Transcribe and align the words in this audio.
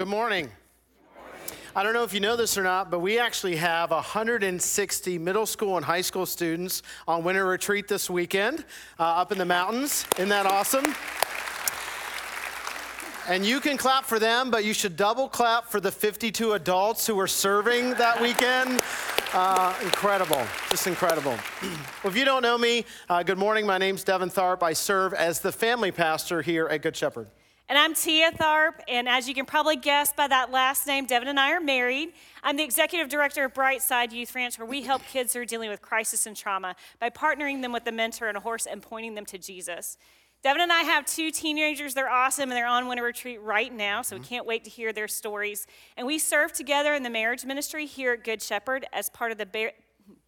Good 0.00 0.08
morning. 0.08 0.48
I 1.76 1.82
don't 1.82 1.92
know 1.92 2.04
if 2.04 2.14
you 2.14 2.20
know 2.20 2.34
this 2.34 2.56
or 2.56 2.62
not, 2.62 2.90
but 2.90 3.00
we 3.00 3.18
actually 3.18 3.56
have 3.56 3.90
160 3.90 5.18
middle 5.18 5.44
school 5.44 5.76
and 5.76 5.84
high 5.84 6.00
school 6.00 6.24
students 6.24 6.82
on 7.06 7.22
winter 7.22 7.44
retreat 7.44 7.86
this 7.86 8.08
weekend 8.08 8.64
uh, 8.98 9.02
up 9.02 9.30
in 9.30 9.36
the 9.36 9.44
mountains. 9.44 10.06
Isn't 10.16 10.30
that 10.30 10.46
awesome? 10.46 10.86
And 13.28 13.44
you 13.44 13.60
can 13.60 13.76
clap 13.76 14.06
for 14.06 14.18
them, 14.18 14.50
but 14.50 14.64
you 14.64 14.72
should 14.72 14.96
double 14.96 15.28
clap 15.28 15.66
for 15.66 15.80
the 15.80 15.92
52 15.92 16.54
adults 16.54 17.06
who 17.06 17.20
are 17.20 17.28
serving 17.28 17.90
that 17.96 18.22
weekend. 18.22 18.80
Uh, 19.34 19.78
incredible, 19.82 20.42
just 20.70 20.86
incredible. 20.86 21.32
well, 21.62 22.10
if 22.10 22.16
you 22.16 22.24
don't 22.24 22.40
know 22.40 22.56
me, 22.56 22.86
uh, 23.10 23.22
good 23.22 23.36
morning. 23.36 23.66
My 23.66 23.76
name's 23.76 24.02
Devin 24.02 24.30
Tharp. 24.30 24.62
I 24.62 24.72
serve 24.72 25.12
as 25.12 25.40
the 25.40 25.52
family 25.52 25.92
pastor 25.92 26.40
here 26.40 26.68
at 26.68 26.80
Good 26.80 26.96
Shepherd. 26.96 27.26
And 27.70 27.78
I'm 27.78 27.94
Tia 27.94 28.32
Tharp, 28.32 28.80
and 28.88 29.08
as 29.08 29.28
you 29.28 29.34
can 29.34 29.46
probably 29.46 29.76
guess 29.76 30.12
by 30.12 30.26
that 30.26 30.50
last 30.50 30.88
name, 30.88 31.06
Devin 31.06 31.28
and 31.28 31.38
I 31.38 31.52
are 31.52 31.60
married. 31.60 32.08
I'm 32.42 32.56
the 32.56 32.64
executive 32.64 33.08
director 33.08 33.44
of 33.44 33.54
Brightside 33.54 34.10
Youth 34.10 34.34
Ranch, 34.34 34.58
where 34.58 34.66
we 34.66 34.82
help 34.82 35.04
kids 35.04 35.32
who 35.32 35.40
are 35.40 35.44
dealing 35.44 35.70
with 35.70 35.80
crisis 35.80 36.26
and 36.26 36.36
trauma 36.36 36.74
by 36.98 37.10
partnering 37.10 37.62
them 37.62 37.70
with 37.70 37.86
a 37.86 37.92
mentor 37.92 38.26
and 38.26 38.36
a 38.36 38.40
horse 38.40 38.66
and 38.66 38.82
pointing 38.82 39.14
them 39.14 39.24
to 39.26 39.38
Jesus. 39.38 39.98
Devin 40.42 40.62
and 40.62 40.72
I 40.72 40.80
have 40.80 41.06
two 41.06 41.30
teenagers. 41.30 41.94
They're 41.94 42.10
awesome, 42.10 42.50
and 42.50 42.52
they're 42.52 42.66
on 42.66 42.88
winter 42.88 43.04
retreat 43.04 43.40
right 43.40 43.72
now, 43.72 44.02
so 44.02 44.16
we 44.16 44.20
mm-hmm. 44.20 44.28
can't 44.28 44.46
wait 44.46 44.64
to 44.64 44.70
hear 44.70 44.92
their 44.92 45.06
stories. 45.06 45.68
And 45.96 46.08
we 46.08 46.18
serve 46.18 46.52
together 46.52 46.92
in 46.94 47.04
the 47.04 47.10
marriage 47.10 47.44
ministry 47.44 47.86
here 47.86 48.14
at 48.14 48.24
Good 48.24 48.42
Shepherd 48.42 48.84
as 48.92 49.10
part 49.10 49.30
of 49.30 49.38
the 49.38 49.46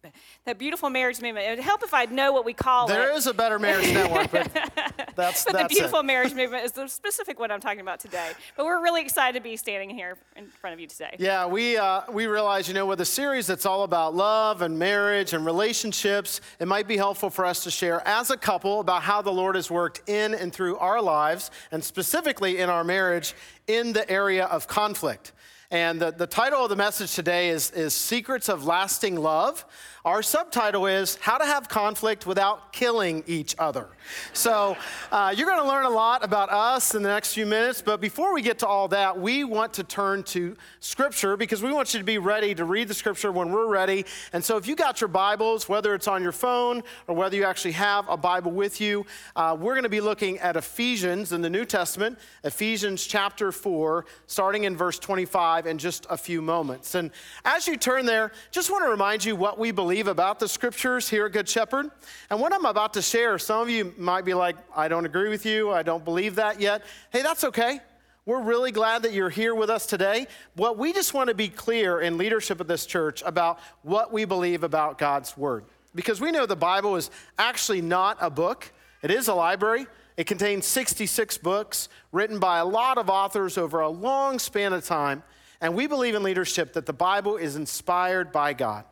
that 0.45 0.57
beautiful 0.57 0.89
marriage 0.89 1.21
movement. 1.21 1.45
It 1.45 1.49
would 1.51 1.59
help 1.59 1.83
if 1.83 1.93
I'd 1.93 2.11
know 2.11 2.31
what 2.31 2.45
we 2.45 2.53
call 2.53 2.87
There 2.87 3.03
it. 3.03 3.05
There 3.07 3.17
is 3.17 3.27
a 3.27 3.33
better 3.33 3.59
marriage 3.59 3.91
network, 3.93 4.31
but 4.31 4.51
that's, 5.15 5.45
but 5.45 5.53
that's 5.53 5.63
the 5.63 5.67
beautiful 5.69 5.99
it. 5.99 6.05
marriage 6.05 6.33
movement 6.33 6.65
is 6.65 6.71
the 6.71 6.87
specific 6.87 7.39
one 7.39 7.51
I'm 7.51 7.59
talking 7.59 7.81
about 7.81 7.99
today. 7.99 8.31
But 8.57 8.65
we're 8.65 8.81
really 8.81 9.01
excited 9.01 9.37
to 9.37 9.43
be 9.43 9.57
standing 9.57 9.89
here 9.89 10.17
in 10.35 10.47
front 10.47 10.73
of 10.73 10.79
you 10.79 10.87
today. 10.87 11.15
Yeah, 11.19 11.45
we, 11.45 11.77
uh, 11.77 12.01
we 12.11 12.27
realize, 12.27 12.67
you 12.67 12.73
know, 12.73 12.85
with 12.85 13.01
a 13.01 13.05
series 13.05 13.47
that's 13.47 13.65
all 13.65 13.83
about 13.83 14.15
love 14.15 14.61
and 14.61 14.77
marriage 14.77 15.33
and 15.33 15.45
relationships, 15.45 16.41
it 16.59 16.67
might 16.67 16.87
be 16.87 16.97
helpful 16.97 17.29
for 17.29 17.45
us 17.45 17.63
to 17.63 17.71
share 17.71 18.05
as 18.07 18.29
a 18.29 18.37
couple 18.37 18.79
about 18.79 19.03
how 19.03 19.21
the 19.21 19.31
Lord 19.31 19.55
has 19.55 19.71
worked 19.71 20.07
in 20.09 20.33
and 20.33 20.53
through 20.53 20.77
our 20.77 21.01
lives, 21.01 21.51
and 21.71 21.83
specifically 21.83 22.59
in 22.59 22.69
our 22.69 22.83
marriage, 22.83 23.33
in 23.67 23.93
the 23.93 24.09
area 24.09 24.45
of 24.45 24.67
conflict. 24.67 25.31
And 25.73 25.99
the, 25.99 26.11
the 26.11 26.27
title 26.27 26.63
of 26.63 26.69
the 26.69 26.75
message 26.75 27.15
today 27.15 27.49
is, 27.49 27.71
is 27.71 27.95
Secrets 27.95 28.47
of 28.47 28.63
Lasting 28.63 29.15
Love. 29.15 29.65
Our 30.05 30.21
subtitle 30.21 30.85
is 30.85 31.15
How 31.15 31.37
to 31.37 31.45
Have 31.45 31.69
Conflict 31.69 32.27
Without 32.27 32.73
Killing 32.73 33.23
Each 33.25 33.55
Other. 33.57 33.87
So 34.33 34.75
uh, 35.13 35.33
you're 35.35 35.47
going 35.47 35.61
to 35.63 35.67
learn 35.67 35.85
a 35.85 35.89
lot 35.89 36.25
about 36.25 36.51
us 36.51 36.93
in 36.93 37.01
the 37.03 37.09
next 37.09 37.33
few 37.33 37.45
minutes. 37.45 37.81
But 37.81 38.01
before 38.01 38.33
we 38.33 38.41
get 38.41 38.59
to 38.59 38.67
all 38.67 38.89
that, 38.89 39.17
we 39.17 39.45
want 39.45 39.73
to 39.75 39.83
turn 39.83 40.21
to 40.23 40.57
Scripture 40.81 41.37
because 41.37 41.63
we 41.63 41.71
want 41.71 41.93
you 41.93 42.01
to 42.01 42.05
be 42.05 42.17
ready 42.17 42.53
to 42.53 42.65
read 42.65 42.89
the 42.89 42.93
Scripture 42.93 43.31
when 43.31 43.51
we're 43.53 43.69
ready. 43.69 44.05
And 44.33 44.43
so 44.43 44.57
if 44.57 44.67
you 44.67 44.75
got 44.75 44.99
your 44.99 45.07
Bibles, 45.07 45.69
whether 45.69 45.95
it's 45.95 46.09
on 46.09 46.21
your 46.21 46.33
phone 46.33 46.83
or 47.07 47.15
whether 47.15 47.37
you 47.37 47.45
actually 47.45 47.71
have 47.71 48.07
a 48.09 48.17
Bible 48.17 48.51
with 48.51 48.81
you, 48.81 49.05
uh, 49.37 49.55
we're 49.57 49.73
going 49.73 49.83
to 49.83 49.89
be 49.89 50.01
looking 50.01 50.37
at 50.39 50.57
Ephesians 50.57 51.31
in 51.31 51.41
the 51.41 51.49
New 51.49 51.63
Testament, 51.63 52.19
Ephesians 52.43 53.07
chapter 53.07 53.53
4, 53.53 54.05
starting 54.27 54.65
in 54.65 54.75
verse 54.75 54.99
25 54.99 55.62
in 55.65 55.77
just 55.77 56.05
a 56.09 56.17
few 56.17 56.41
moments. 56.41 56.95
And 56.95 57.11
as 57.45 57.67
you 57.67 57.77
turn 57.77 58.05
there, 58.05 58.31
just 58.51 58.69
want 58.69 58.83
to 58.83 58.89
remind 58.89 59.23
you 59.23 59.35
what 59.35 59.57
we 59.57 59.71
believe 59.71 59.83
believe 59.83 60.07
about 60.07 60.39
the 60.39 60.47
scriptures 60.47 61.07
here 61.09 61.25
at 61.27 61.31
Good 61.33 61.47
Shepherd. 61.47 61.91
And 62.29 62.39
what 62.39 62.51
I'm 62.51 62.65
about 62.65 62.93
to 62.95 63.01
share, 63.01 63.37
some 63.37 63.61
of 63.61 63.69
you 63.69 63.93
might 63.97 64.25
be 64.25 64.33
like, 64.33 64.55
I 64.75 64.87
don't 64.87 65.05
agree 65.05 65.29
with 65.29 65.45
you, 65.45 65.71
I 65.71 65.83
don't 65.83 66.03
believe 66.03 66.35
that 66.35 66.59
yet. 66.59 66.83
Hey, 67.11 67.21
that's 67.21 67.43
okay. 67.43 67.79
We're 68.25 68.41
really 68.41 68.71
glad 68.71 69.03
that 69.03 69.13
you're 69.13 69.29
here 69.29 69.53
with 69.53 69.69
us 69.69 69.85
today. 69.85 70.27
What 70.55 70.77
we 70.77 70.93
just 70.93 71.13
want 71.13 71.27
to 71.27 71.35
be 71.35 71.47
clear 71.47 71.99
in 71.99 72.17
leadership 72.17 72.59
of 72.59 72.67
this 72.67 72.85
church 72.85 73.21
about 73.25 73.59
what 73.81 74.11
we 74.11 74.25
believe 74.25 74.63
about 74.63 74.97
God's 74.97 75.37
word. 75.37 75.65
Because 75.93 76.19
we 76.19 76.31
know 76.31 76.45
the 76.45 76.55
Bible 76.55 76.95
is 76.95 77.11
actually 77.37 77.81
not 77.81 78.17
a 78.19 78.29
book, 78.29 78.71
it 79.01 79.11
is 79.11 79.27
a 79.27 79.33
library. 79.33 79.85
It 80.15 80.27
contains 80.27 80.65
66 80.65 81.39
books 81.39 81.89
written 82.11 82.39
by 82.39 82.59
a 82.59 82.65
lot 82.65 82.97
of 82.97 83.09
authors 83.09 83.57
over 83.57 83.79
a 83.79 83.89
long 83.89 84.37
span 84.37 84.71
of 84.71 84.85
time. 84.85 85.23
And 85.63 85.73
we 85.73 85.87
believe 85.87 86.13
in 86.13 86.21
leadership 86.21 86.73
that 86.73 86.85
the 86.85 86.93
Bible 86.93 87.37
is 87.37 87.55
inspired 87.55 88.31
by 88.31 88.53
God 88.53 88.85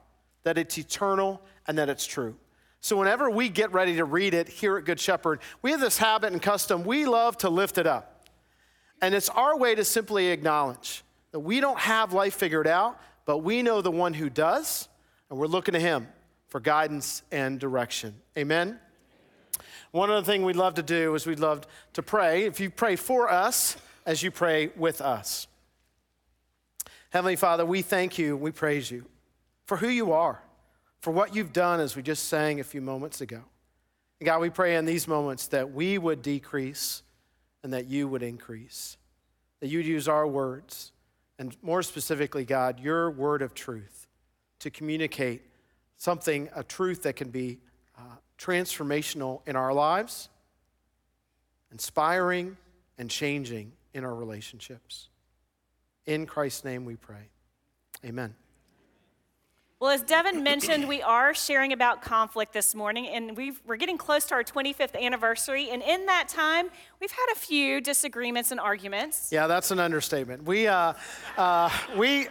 that 0.44 0.58
it's 0.58 0.78
eternal, 0.78 1.42
and 1.68 1.78
that 1.78 1.90
it's 1.90 2.06
true. 2.06 2.36
So, 2.80 2.98
whenever 2.98 3.30
we 3.30 3.50
get 3.50 3.72
ready 3.72 3.96
to 3.98 4.06
read 4.06 4.34
it 4.34 4.50
here 4.50 4.78
at 4.78 4.86
Good 4.86 5.00
Shepherd, 5.00 5.40
we 5.62 5.72
have 5.72 5.80
this 5.80 5.98
habit 5.98 6.34
and 6.34 6.42
custom. 6.42 6.84
We 6.84 7.06
love 7.06 7.38
to 7.40 7.50
lift 7.50 7.78
it 7.78 7.86
up. 7.86 8.26
And 9.02 9.14
it's 9.14 9.30
our 9.30 9.58
way 9.58 9.76
to 9.76 9.84
simply 9.84 10.28
acknowledge 10.28 11.04
that 11.32 11.40
we 11.40 11.60
don't 11.60 11.80
have 11.80 12.14
life 12.14 12.34
figured 12.34 12.68
out, 12.68 13.00
but 13.26 13.40
we 13.40 13.62
know 13.62 13.82
the 13.82 13.92
one 13.92 14.14
who 14.14 14.30
does, 14.30 14.90
and 15.30 15.38
we're 15.38 15.48
looking 15.48 15.74
to 15.74 15.80
him 15.80 16.08
for 16.48 16.60
guidance 16.60 17.22
and 17.32 17.60
direction. 17.60 18.16
Amen? 18.38 18.80
One 19.92 20.10
other 20.10 20.26
thing 20.26 20.44
we'd 20.44 20.56
love 20.56 20.76
to 20.76 20.84
do 20.84 21.14
is 21.14 21.28
we'd 21.28 21.40
love 21.40 21.68
to 21.94 22.02
pray. 22.02 22.46
If 22.46 22.60
you 22.60 22.70
pray 22.70 22.96
for 22.96 23.30
us, 23.30 23.78
as 24.06 24.24
you 24.24 24.32
pray 24.32 24.72
with 24.76 25.02
us. 25.02 25.48
Heavenly 27.12 27.36
Father, 27.36 27.66
we 27.66 27.82
thank 27.82 28.18
you, 28.18 28.38
we 28.38 28.52
praise 28.52 28.90
you 28.90 29.04
for 29.66 29.76
who 29.76 29.90
you 29.90 30.14
are, 30.14 30.42
for 31.02 31.12
what 31.12 31.36
you've 31.36 31.52
done, 31.52 31.82
as 31.82 31.94
we 31.94 32.02
just 32.02 32.30
sang 32.30 32.62
a 32.62 32.64
few 32.64 32.80
moments 32.80 33.20
ago. 33.20 33.42
And 34.22 34.26
God, 34.26 34.40
we 34.40 34.50
pray 34.50 34.78
in 34.78 34.86
these 34.86 35.10
moments 35.10 35.48
that 35.48 35.74
we 35.74 35.98
would 35.98 36.22
decrease 36.22 37.04
and 37.64 37.74
that 37.74 37.88
you 37.88 38.08
would 38.08 38.24
increase, 38.24 38.96
that 39.60 39.68
you'd 39.68 39.86
use 39.86 40.08
our 40.08 40.26
words, 40.26 40.94
and 41.38 41.58
more 41.62 41.84
specifically, 41.84 42.46
God, 42.46 42.80
your 42.80 43.12
word 43.12 43.42
of 43.42 43.54
truth 43.54 44.08
to 44.60 44.70
communicate 44.70 45.42
something, 45.98 46.48
a 46.56 46.64
truth 46.64 47.04
that 47.04 47.18
can 47.18 47.30
be 47.30 47.60
uh, 47.98 48.04
transformational 48.38 49.42
in 49.46 49.58
our 49.58 49.74
lives, 49.74 50.30
inspiring 51.74 52.56
and 52.98 53.10
changing 53.10 53.74
in 53.94 54.06
our 54.06 54.16
relationships. 54.16 55.10
In 56.06 56.26
Christ's 56.26 56.66
name 56.66 56.86
we 56.86 56.96
pray. 56.96 57.30
Amen. 58.04 58.36
Well, 59.82 59.90
as 59.90 60.04
Devin 60.04 60.44
mentioned, 60.44 60.88
we 60.88 61.02
are 61.02 61.34
sharing 61.34 61.74
about 61.74 62.04
conflict 62.04 62.54
this 62.54 62.76
morning, 62.76 63.08
and 63.08 63.36
we 63.36 63.54
are 63.68 63.76
getting 63.76 63.98
close 63.98 64.26
to 64.26 64.36
our 64.36 64.44
25th 64.44 64.96
anniversary. 64.96 65.72
And 65.72 65.82
in 65.82 66.06
that 66.06 66.28
time, 66.28 66.70
we've 67.00 67.12
had 67.12 67.26
a 67.34 67.36
few 67.36 67.82
disagreements 67.82 68.52
and 68.52 68.60
arguments. 68.60 69.30
Yeah, 69.32 69.48
that's 69.48 69.72
an 69.72 69.80
understatement. 69.80 70.44
We, 70.44 70.68
uh, 70.68 70.94
uh, 71.36 71.70
we, 71.98 72.28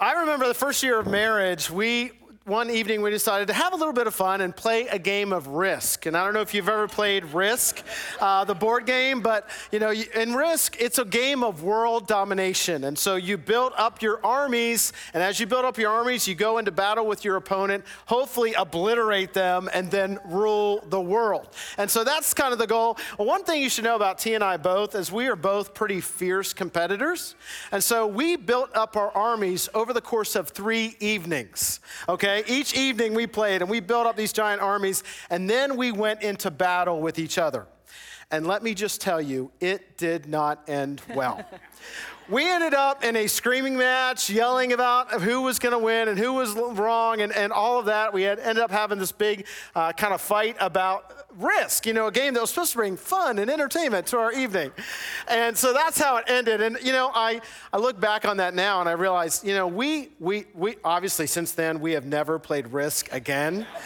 I 0.00 0.12
remember 0.12 0.46
the 0.46 0.54
first 0.54 0.84
year 0.84 1.00
of 1.00 1.08
marriage, 1.08 1.68
we 1.68 2.12
one 2.44 2.70
evening 2.70 3.02
we 3.02 3.10
decided 3.10 3.46
to 3.46 3.54
have 3.54 3.72
a 3.72 3.76
little 3.76 3.92
bit 3.92 4.08
of 4.08 4.14
fun 4.14 4.40
and 4.40 4.54
play 4.54 4.88
a 4.88 4.98
game 4.98 5.32
of 5.32 5.46
Risk. 5.46 6.06
And 6.06 6.16
I 6.16 6.24
don't 6.24 6.34
know 6.34 6.40
if 6.40 6.54
you've 6.54 6.68
ever 6.68 6.88
played 6.88 7.24
Risk, 7.26 7.84
uh, 8.20 8.44
the 8.44 8.54
board 8.54 8.84
game, 8.84 9.20
but 9.20 9.48
you 9.70 9.78
know, 9.78 9.92
in 9.92 10.34
Risk, 10.34 10.76
it's 10.80 10.98
a 10.98 11.04
game 11.04 11.44
of 11.44 11.62
world 11.62 12.08
domination. 12.08 12.82
And 12.84 12.98
so 12.98 13.14
you 13.14 13.38
build 13.38 13.72
up 13.76 14.02
your 14.02 14.24
armies, 14.26 14.92
and 15.14 15.22
as 15.22 15.38
you 15.38 15.46
build 15.46 15.64
up 15.64 15.78
your 15.78 15.92
armies, 15.92 16.26
you 16.26 16.34
go 16.34 16.58
into 16.58 16.72
battle 16.72 17.06
with 17.06 17.24
your 17.24 17.36
opponent, 17.36 17.84
hopefully 18.06 18.54
obliterate 18.54 19.32
them, 19.32 19.68
and 19.72 19.88
then 19.88 20.18
rule 20.24 20.82
the 20.88 21.00
world. 21.00 21.48
And 21.78 21.88
so 21.88 22.02
that's 22.02 22.34
kind 22.34 22.52
of 22.52 22.58
the 22.58 22.66
goal. 22.66 22.98
Well, 23.18 23.28
one 23.28 23.44
thing 23.44 23.62
you 23.62 23.68
should 23.68 23.84
know 23.84 23.94
about 23.96 24.18
T 24.18 24.34
and 24.34 24.42
I 24.42 24.56
both 24.56 24.96
is 24.96 25.12
we 25.12 25.28
are 25.28 25.36
both 25.36 25.74
pretty 25.74 26.00
fierce 26.00 26.52
competitors. 26.52 27.36
And 27.70 27.84
so 27.84 28.06
we 28.06 28.34
built 28.34 28.70
up 28.74 28.96
our 28.96 29.12
armies 29.12 29.68
over 29.74 29.92
the 29.92 30.00
course 30.00 30.34
of 30.34 30.48
three 30.48 30.96
evenings. 30.98 31.78
Okay? 32.08 32.31
Okay? 32.40 32.52
Each 32.52 32.74
evening 32.74 33.14
we 33.14 33.26
played 33.26 33.62
and 33.62 33.70
we 33.70 33.80
built 33.80 34.06
up 34.06 34.16
these 34.16 34.32
giant 34.32 34.62
armies, 34.62 35.02
and 35.30 35.48
then 35.48 35.76
we 35.76 35.92
went 35.92 36.22
into 36.22 36.50
battle 36.50 37.00
with 37.00 37.18
each 37.18 37.38
other. 37.38 37.66
And 38.30 38.46
let 38.46 38.62
me 38.62 38.74
just 38.74 39.00
tell 39.00 39.20
you, 39.20 39.50
it 39.60 39.98
did 39.98 40.26
not 40.26 40.68
end 40.68 41.02
well. 41.14 41.44
we 42.28 42.48
ended 42.48 42.74
up 42.74 43.04
in 43.04 43.16
a 43.16 43.26
screaming 43.26 43.76
match, 43.76 44.30
yelling 44.30 44.72
about 44.72 45.22
who 45.22 45.42
was 45.42 45.58
going 45.58 45.72
to 45.72 45.78
win 45.78 46.08
and 46.08 46.18
who 46.18 46.32
was 46.32 46.52
wrong, 46.54 47.20
and, 47.20 47.32
and 47.32 47.52
all 47.52 47.78
of 47.78 47.86
that. 47.86 48.12
We 48.12 48.22
had 48.22 48.38
ended 48.38 48.62
up 48.62 48.70
having 48.70 48.98
this 48.98 49.12
big 49.12 49.46
uh, 49.74 49.92
kind 49.92 50.14
of 50.14 50.20
fight 50.20 50.56
about 50.60 51.26
risk, 51.36 51.86
you 51.86 51.92
know, 51.92 52.06
a 52.06 52.12
game 52.12 52.34
that 52.34 52.40
was 52.40 52.50
supposed 52.50 52.72
to 52.72 52.78
bring 52.78 52.96
fun 52.96 53.38
and 53.38 53.50
entertainment 53.50 54.06
to 54.08 54.18
our 54.18 54.32
evening. 54.32 54.70
And 55.28 55.56
so 55.56 55.72
that's 55.72 55.98
how 55.98 56.16
it 56.16 56.24
ended. 56.28 56.60
And, 56.60 56.78
you 56.82 56.92
know, 56.92 57.10
I, 57.14 57.40
I 57.72 57.78
look 57.78 57.98
back 57.98 58.24
on 58.24 58.36
that 58.38 58.54
now 58.54 58.80
and 58.80 58.88
I 58.88 58.92
realize, 58.92 59.42
you 59.44 59.54
know, 59.54 59.66
we, 59.66 60.10
we, 60.20 60.44
we 60.54 60.76
obviously 60.84 61.26
since 61.26 61.52
then 61.52 61.80
we 61.80 61.92
have 61.92 62.04
never 62.04 62.38
played 62.38 62.68
risk 62.68 63.12
again. 63.12 63.66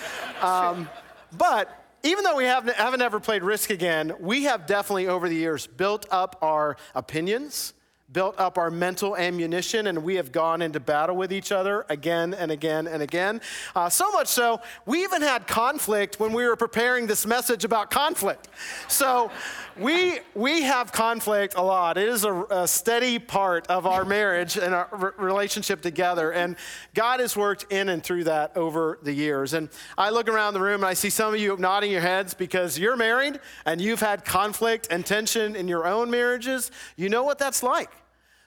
Um, 0.42 0.90
but 1.38 1.82
even 2.02 2.22
though 2.22 2.36
we 2.36 2.44
haven't, 2.44 2.76
haven't 2.76 3.00
ever 3.00 3.18
played 3.18 3.42
risk 3.42 3.70
again, 3.70 4.12
we 4.20 4.44
have 4.44 4.66
definitely 4.66 5.08
over 5.08 5.30
the 5.30 5.34
years 5.34 5.66
built 5.66 6.04
up 6.10 6.36
our 6.42 6.76
opinions 6.94 7.72
built 8.12 8.38
up 8.38 8.56
our 8.56 8.70
mental 8.70 9.16
ammunition, 9.16 9.88
and 9.88 10.02
we 10.02 10.14
have 10.14 10.32
gone 10.32 10.62
into 10.62 10.80
battle 10.80 11.16
with 11.16 11.32
each 11.32 11.50
other 11.50 11.84
again 11.88 12.34
and 12.34 12.50
again 12.50 12.86
and 12.86 13.02
again. 13.02 13.40
Uh, 13.74 13.88
so 13.88 14.10
much 14.12 14.28
so, 14.28 14.60
we 14.86 15.02
even 15.02 15.20
had 15.20 15.46
conflict 15.46 16.20
when 16.20 16.32
we 16.32 16.46
were 16.46 16.56
preparing 16.56 17.06
this 17.06 17.26
message 17.26 17.64
about 17.64 17.90
conflict. 17.90 18.48
So 18.88 19.30
we, 19.78 20.20
we 20.34 20.62
have 20.62 20.92
conflict 20.92 21.54
a 21.56 21.62
lot. 21.62 21.98
It 21.98 22.08
is 22.08 22.24
a, 22.24 22.44
a 22.44 22.68
steady 22.68 23.18
part 23.18 23.66
of 23.66 23.86
our 23.86 24.04
marriage 24.04 24.56
and 24.56 24.74
our 24.74 25.14
relationship 25.18 25.82
together. 25.82 26.32
And 26.32 26.56
God 26.94 27.20
has 27.20 27.36
worked 27.36 27.70
in 27.70 27.88
and 27.88 28.02
through 28.02 28.24
that 28.24 28.56
over 28.56 28.98
the 29.02 29.12
years. 29.12 29.52
And 29.52 29.68
I 29.98 30.10
look 30.10 30.28
around 30.28 30.54
the 30.54 30.60
room 30.60 30.76
and 30.76 30.86
I 30.86 30.94
see 30.94 31.10
some 31.10 31.34
of 31.34 31.40
you 31.40 31.56
nodding 31.58 31.90
your 31.90 32.00
heads 32.00 32.34
because 32.34 32.78
you're 32.78 32.96
married 32.96 33.40
and 33.66 33.80
you've 33.80 34.00
had 34.00 34.24
conflict 34.24 34.88
and 34.90 35.04
tension 35.04 35.56
in 35.56 35.68
your 35.68 35.86
own 35.86 36.10
marriages. 36.10 36.70
You 36.96 37.08
know 37.08 37.24
what 37.24 37.38
that's 37.38 37.62
like. 37.62 37.90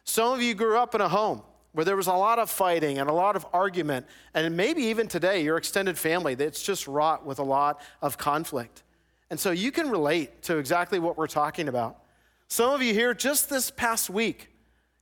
Some 0.09 0.33
of 0.33 0.41
you 0.41 0.55
grew 0.55 0.75
up 0.75 0.95
in 0.95 1.01
a 1.01 1.07
home 1.07 1.43
where 1.73 1.85
there 1.85 1.95
was 1.95 2.07
a 2.07 2.13
lot 2.13 2.39
of 2.39 2.49
fighting 2.49 2.97
and 2.97 3.07
a 3.07 3.13
lot 3.13 3.35
of 3.35 3.45
argument, 3.53 4.07
and 4.33 4.57
maybe 4.57 4.81
even 4.85 5.07
today, 5.07 5.43
your 5.43 5.55
extended 5.55 5.99
family 5.99 6.33
that's 6.33 6.63
just 6.63 6.87
wrought 6.87 7.27
with 7.27 7.37
a 7.37 7.43
lot 7.43 7.79
of 8.01 8.17
conflict. 8.17 8.81
And 9.29 9.39
so 9.39 9.51
you 9.51 9.71
can 9.71 9.87
relate 9.87 10.41
to 10.43 10.57
exactly 10.57 10.97
what 10.97 11.15
we're 11.15 11.27
talking 11.27 11.67
about. 11.67 11.99
Some 12.47 12.73
of 12.73 12.81
you 12.81 12.91
here, 12.91 13.13
just 13.13 13.51
this 13.51 13.69
past 13.69 14.09
week, 14.09 14.49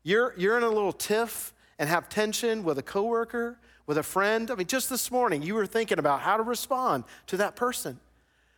you're, 0.04 0.34
you're 0.38 0.58
in 0.58 0.64
a 0.64 0.70
little 0.70 0.92
tiff 0.92 1.54
and 1.80 1.88
have 1.88 2.10
tension 2.10 2.66
with 2.66 2.78
a 2.78 2.84
coworker, 2.84 3.58
with 3.86 3.98
a 3.98 4.04
friend. 4.04 4.52
I 4.52 4.56
mean, 4.56 4.68
just 4.68 4.90
this 4.90 5.10
morning, 5.10 5.42
you 5.42 5.56
were 5.56 5.66
thinking 5.66 6.00
about 6.00 6.20
how 6.20 6.36
to 6.36 6.44
respond 6.44 7.06
to 7.28 7.38
that 7.38 7.56
person. 7.56 7.98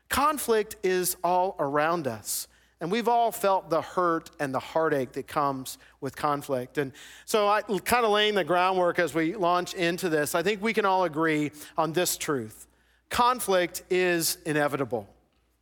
Conflict 0.10 0.78
is 0.82 1.16
all 1.24 1.56
around 1.60 2.08
us. 2.08 2.48
And 2.82 2.92
we've 2.92 3.08
all 3.10 3.32
felt 3.32 3.70
the 3.70 3.82
hurt 3.82 4.32
and 4.40 4.54
the 4.54 4.60
heartache 4.60 5.12
that 5.14 5.28
comes 5.28 5.78
with 6.00 6.16
conflict. 6.16 6.78
And 6.78 6.94
so, 7.26 7.48
I, 7.48 7.62
kind 7.62 8.06
of 8.06 8.12
laying 8.12 8.36
the 8.36 8.46
groundwork 8.46 9.00
as 9.00 9.14
we 9.14 9.36
launch 9.36 9.74
into 9.74 10.08
this, 10.08 10.34
I 10.34 10.44
think 10.44 10.62
we 10.62 10.74
can 10.74 10.86
all 10.86 11.04
agree 11.04 11.52
on 11.78 11.94
this 11.94 12.18
truth 12.18 12.68
conflict 13.10 13.84
is 13.90 14.38
inevitable. 14.46 15.08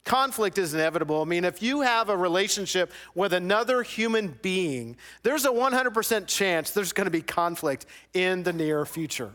Conflict 0.03 0.57
is 0.57 0.73
inevitable. 0.73 1.21
I 1.21 1.25
mean, 1.25 1.43
if 1.43 1.61
you 1.61 1.81
have 1.81 2.09
a 2.09 2.15
relationship 2.15 2.91
with 3.13 3.33
another 3.33 3.83
human 3.83 4.37
being, 4.41 4.95
there's 5.23 5.45
a 5.45 5.49
100% 5.49 6.27
chance 6.27 6.71
there's 6.71 6.93
going 6.93 7.05
to 7.05 7.11
be 7.11 7.21
conflict 7.21 7.85
in 8.13 8.43
the 8.43 8.53
near 8.53 8.85
future. 8.85 9.31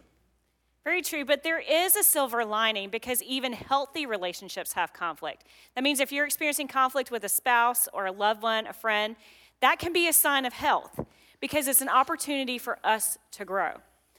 Very 0.84 1.00
true, 1.00 1.24
but 1.24 1.44
there 1.44 1.60
is 1.60 1.94
a 1.94 2.02
silver 2.02 2.44
lining 2.44 2.90
because 2.90 3.22
even 3.22 3.52
healthy 3.52 4.04
relationships 4.04 4.72
have 4.72 4.92
conflict. 4.92 5.44
That 5.76 5.84
means 5.84 6.00
if 6.00 6.10
you're 6.10 6.26
experiencing 6.26 6.66
conflict 6.66 7.10
with 7.10 7.22
a 7.22 7.28
spouse 7.28 7.88
or 7.92 8.06
a 8.06 8.12
loved 8.12 8.42
one, 8.42 8.66
a 8.66 8.72
friend, 8.72 9.14
that 9.60 9.78
can 9.78 9.92
be 9.92 10.08
a 10.08 10.12
sign 10.12 10.44
of 10.44 10.52
health 10.52 10.98
because 11.40 11.68
it's 11.68 11.82
an 11.82 11.88
opportunity 11.88 12.58
for 12.58 12.78
us 12.82 13.16
to 13.32 13.44
grow. 13.44 13.74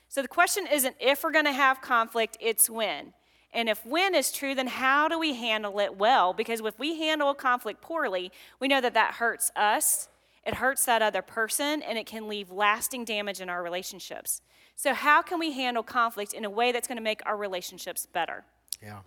So 0.08 0.22
the 0.22 0.28
question 0.30 0.66
isn't 0.72 0.96
if 1.02 1.24
we're 1.24 1.32
going 1.32 1.46
to 1.46 1.52
have 1.52 1.82
conflict, 1.82 2.38
it's 2.40 2.70
when. 2.70 3.14
And 3.52 3.68
if 3.68 3.86
when 3.86 4.16
is 4.16 4.32
true, 4.32 4.56
then 4.56 4.68
how 4.68 5.08
do 5.08 5.20
we 5.20 5.36
handle 5.36 5.80
it 5.80 5.98
well? 5.98 6.34
Because 6.34 6.62
if 6.62 6.80
we 6.80 6.98
handle 6.98 7.34
conflict 7.34 7.82
poorly, 7.82 8.32
we 8.60 8.68
know 8.68 8.80
that 8.80 8.94
that 8.94 9.16
hurts 9.16 9.52
us, 9.56 10.08
it 10.46 10.56
hurts 10.56 10.86
that 10.86 11.02
other 11.02 11.22
person, 11.22 11.82
and 11.82 11.98
it 11.98 12.06
can 12.06 12.28
leave 12.28 12.52
lasting 12.52 13.06
damage 13.06 13.40
in 13.40 13.50
our 13.50 13.64
relationships. 13.64 14.42
So, 14.76 14.94
how 14.94 15.22
can 15.22 15.40
we 15.40 15.54
handle 15.54 15.84
conflict 15.84 16.34
in 16.34 16.44
a 16.46 16.50
way 16.50 16.72
that's 16.72 16.88
going 16.88 16.98
to 16.98 17.04
make 17.04 17.22
our 17.26 17.38
relationships 17.38 18.06
better? 18.06 18.44
Yeah. 18.82 19.00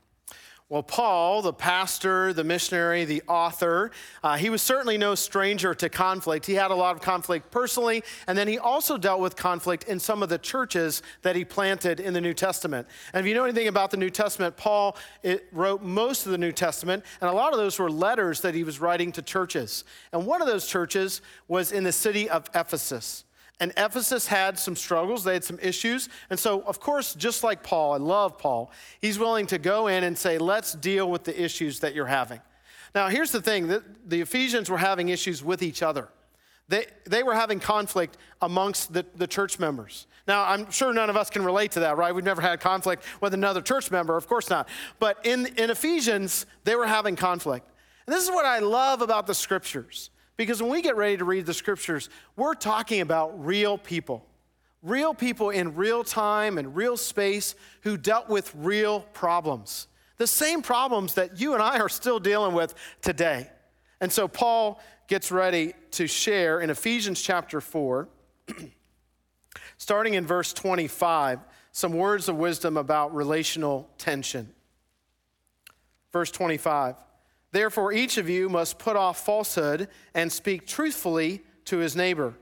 Well, 0.69 0.83
Paul, 0.83 1.43
the 1.43 1.53
pastor, 1.53 2.33
the 2.33 2.43
missionary, 2.43 3.05
the 3.05 3.23
author, 3.29 3.93
uh, 4.25 4.37
he 4.37 4.51
was 4.51 4.61
certainly 4.61 4.99
no 4.99 5.15
stranger 5.15 5.75
to 5.75 5.89
conflict. 5.89 6.45
He 6.45 6.55
had 6.55 6.73
a 6.73 6.75
lot 6.75 6.97
of 6.97 7.03
conflict 7.03 7.53
personally, 7.53 8.03
and 8.27 8.37
then 8.37 8.49
he 8.49 8.59
also 8.59 8.99
dealt 8.99 9.21
with 9.21 9.37
conflict 9.37 9.85
in 9.85 10.01
some 10.01 10.25
of 10.25 10.29
the 10.29 10.39
churches 10.39 11.03
that 11.23 11.37
he 11.37 11.45
planted 11.45 12.01
in 12.01 12.15
the 12.15 12.21
New 12.21 12.35
Testament. 12.35 12.89
And 13.13 13.25
if 13.25 13.29
you 13.29 13.35
know 13.35 13.45
anything 13.45 13.69
about 13.69 13.93
the 13.93 13.97
New 13.97 14.11
Testament, 14.11 14.57
Paul 14.57 14.97
wrote 15.53 15.83
most 15.83 16.27
of 16.27 16.33
the 16.33 16.39
New 16.39 16.51
Testament, 16.51 17.05
and 17.21 17.31
a 17.31 17.33
lot 17.33 17.53
of 17.53 17.61
those 17.61 17.79
were 17.79 17.89
letters 17.89 18.41
that 18.41 18.53
he 18.53 18.65
was 18.65 18.81
writing 18.81 19.13
to 19.13 19.23
churches. 19.23 19.85
And 20.13 20.27
one 20.27 20.43
of 20.43 20.49
those 20.49 20.67
churches 20.67 21.23
was 21.47 21.71
in 21.71 21.85
the 21.85 21.93
city 21.93 22.29
of 22.29 22.51
Ephesus. 22.57 23.23
And 23.59 23.73
Ephesus 23.77 24.27
had 24.27 24.59
some 24.59 24.77
struggles, 24.77 25.25
they 25.25 25.33
had 25.33 25.45
some 25.45 25.59
issues. 25.63 26.11
And 26.29 26.39
so, 26.39 26.61
of 26.63 26.79
course, 26.79 27.15
just 27.15 27.43
like 27.43 27.63
Paul, 27.63 27.95
I 27.95 27.97
love 27.97 28.39
Paul, 28.39 28.71
he's 29.01 29.19
willing 29.19 29.47
to 29.47 29.59
go 29.59 29.87
in 29.87 30.05
and 30.05 30.17
say, 30.17 30.37
let's 30.37 30.75
deal 30.75 31.11
with 31.11 31.25
the 31.25 31.43
issues 31.43 31.81
that 31.81 31.95
you're 31.95 32.07
having. 32.07 32.41
Now, 32.95 33.09
here's 33.09 33.33
the 33.33 33.41
thing 33.41 33.69
the, 33.69 33.83
Ephesians 34.21 34.69
were 34.69 34.79
having 34.79 35.09
issues 35.09 35.43
with 35.43 35.63
each 35.63 35.83
other. 35.83 36.09
They, 36.69 36.87
they 37.05 37.23
were 37.23 37.35
having 37.35 37.61
conflict 37.61 38.19
amongst 38.43 38.93
the, 38.93 39.07
the 39.15 39.27
church 39.27 39.59
members. 39.59 40.07
Now, 40.27 40.45
I'm 40.45 40.71
sure 40.71 40.93
none 40.93 41.09
of 41.09 41.17
us 41.17 41.31
can 41.31 41.45
relate 41.45 41.71
to 41.73 41.81
that, 41.81 41.97
right? 41.97 42.15
We've 42.15 42.25
never 42.25 42.43
had 42.43 42.61
conflict 42.61 43.05
with 43.21 43.33
another 43.35 43.63
church 43.63 43.91
member, 43.91 44.17
of 44.17 44.27
course 44.27 44.51
not. 44.51 44.69
But 44.99 45.25
in, 45.25 45.47
in 45.57 45.71
Ephesians, 45.71 46.45
they 46.65 46.75
were 46.75 46.87
having 46.87 47.15
conflict. 47.15 47.71
And 48.07 48.15
this 48.15 48.25
is 48.25 48.31
what 48.31 48.45
I 48.45 48.59
love 48.59 49.01
about 49.01 49.27
the 49.27 49.35
scriptures 49.35 50.11
because 50.37 50.63
when 50.63 50.71
we 50.71 50.83
get 50.83 50.97
ready 50.97 51.17
to 51.17 51.25
read 51.25 51.47
the 51.47 51.55
scriptures, 51.55 52.11
we're 52.37 52.55
talking 52.55 53.01
about 53.01 53.45
real 53.45 53.79
people, 53.79 54.27
real 54.83 55.15
people 55.15 55.51
in 55.51 55.75
real 55.75 56.05
time 56.05 56.59
and 56.59 56.77
real 56.77 56.97
space 56.97 57.55
who 57.83 57.97
dealt 57.97 58.29
with 58.29 58.53
real 58.55 59.01
problems. 59.01 59.89
The 60.19 60.27
same 60.27 60.63
problems 60.63 61.15
that 61.15 61.41
you 61.41 61.55
and 61.55 61.63
I 61.63 61.79
are 61.79 61.89
still 61.89 62.19
dealing 62.19 62.55
with 62.55 62.75
today. 63.03 63.51
And 64.01 64.13
so 64.13 64.29
Paul 64.29 64.81
gets 65.09 65.31
ready 65.31 65.75
to 65.93 66.07
share 66.07 66.61
in 66.61 66.71
Ephesians 66.71 67.21
chapter 67.23 67.61
4, 67.61 68.09
starting 69.79 70.15
in 70.15 70.27
verse 70.27 70.53
25, 70.53 71.41
some 71.73 71.93
words 71.93 72.29
of 72.29 72.37
wisdom 72.37 72.77
about 72.77 73.15
relational 73.15 73.89
tension. 73.99 74.53
Verse 76.13 76.31
25. 76.31 76.97
Therefore, 77.57 77.91
each 77.91 78.19
of 78.19 78.29
you 78.29 78.51
must 78.51 78.79
put 78.79 78.97
off 78.97 79.25
falsehood 79.25 79.89
and 80.13 80.31
speak 80.31 80.67
truthfully 80.67 81.41
to 81.65 81.79
his 81.79 81.97
neighbor, 81.97 82.35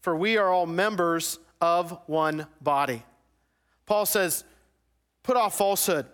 for 0.00 0.14
we 0.14 0.36
are 0.36 0.48
all 0.48 0.64
members 0.64 1.40
of 1.60 1.98
one 2.06 2.46
body. 2.60 3.02
Paul 3.86 4.06
says, 4.06 4.44
put 5.24 5.36
off 5.36 5.58
falsehood, 5.58 6.06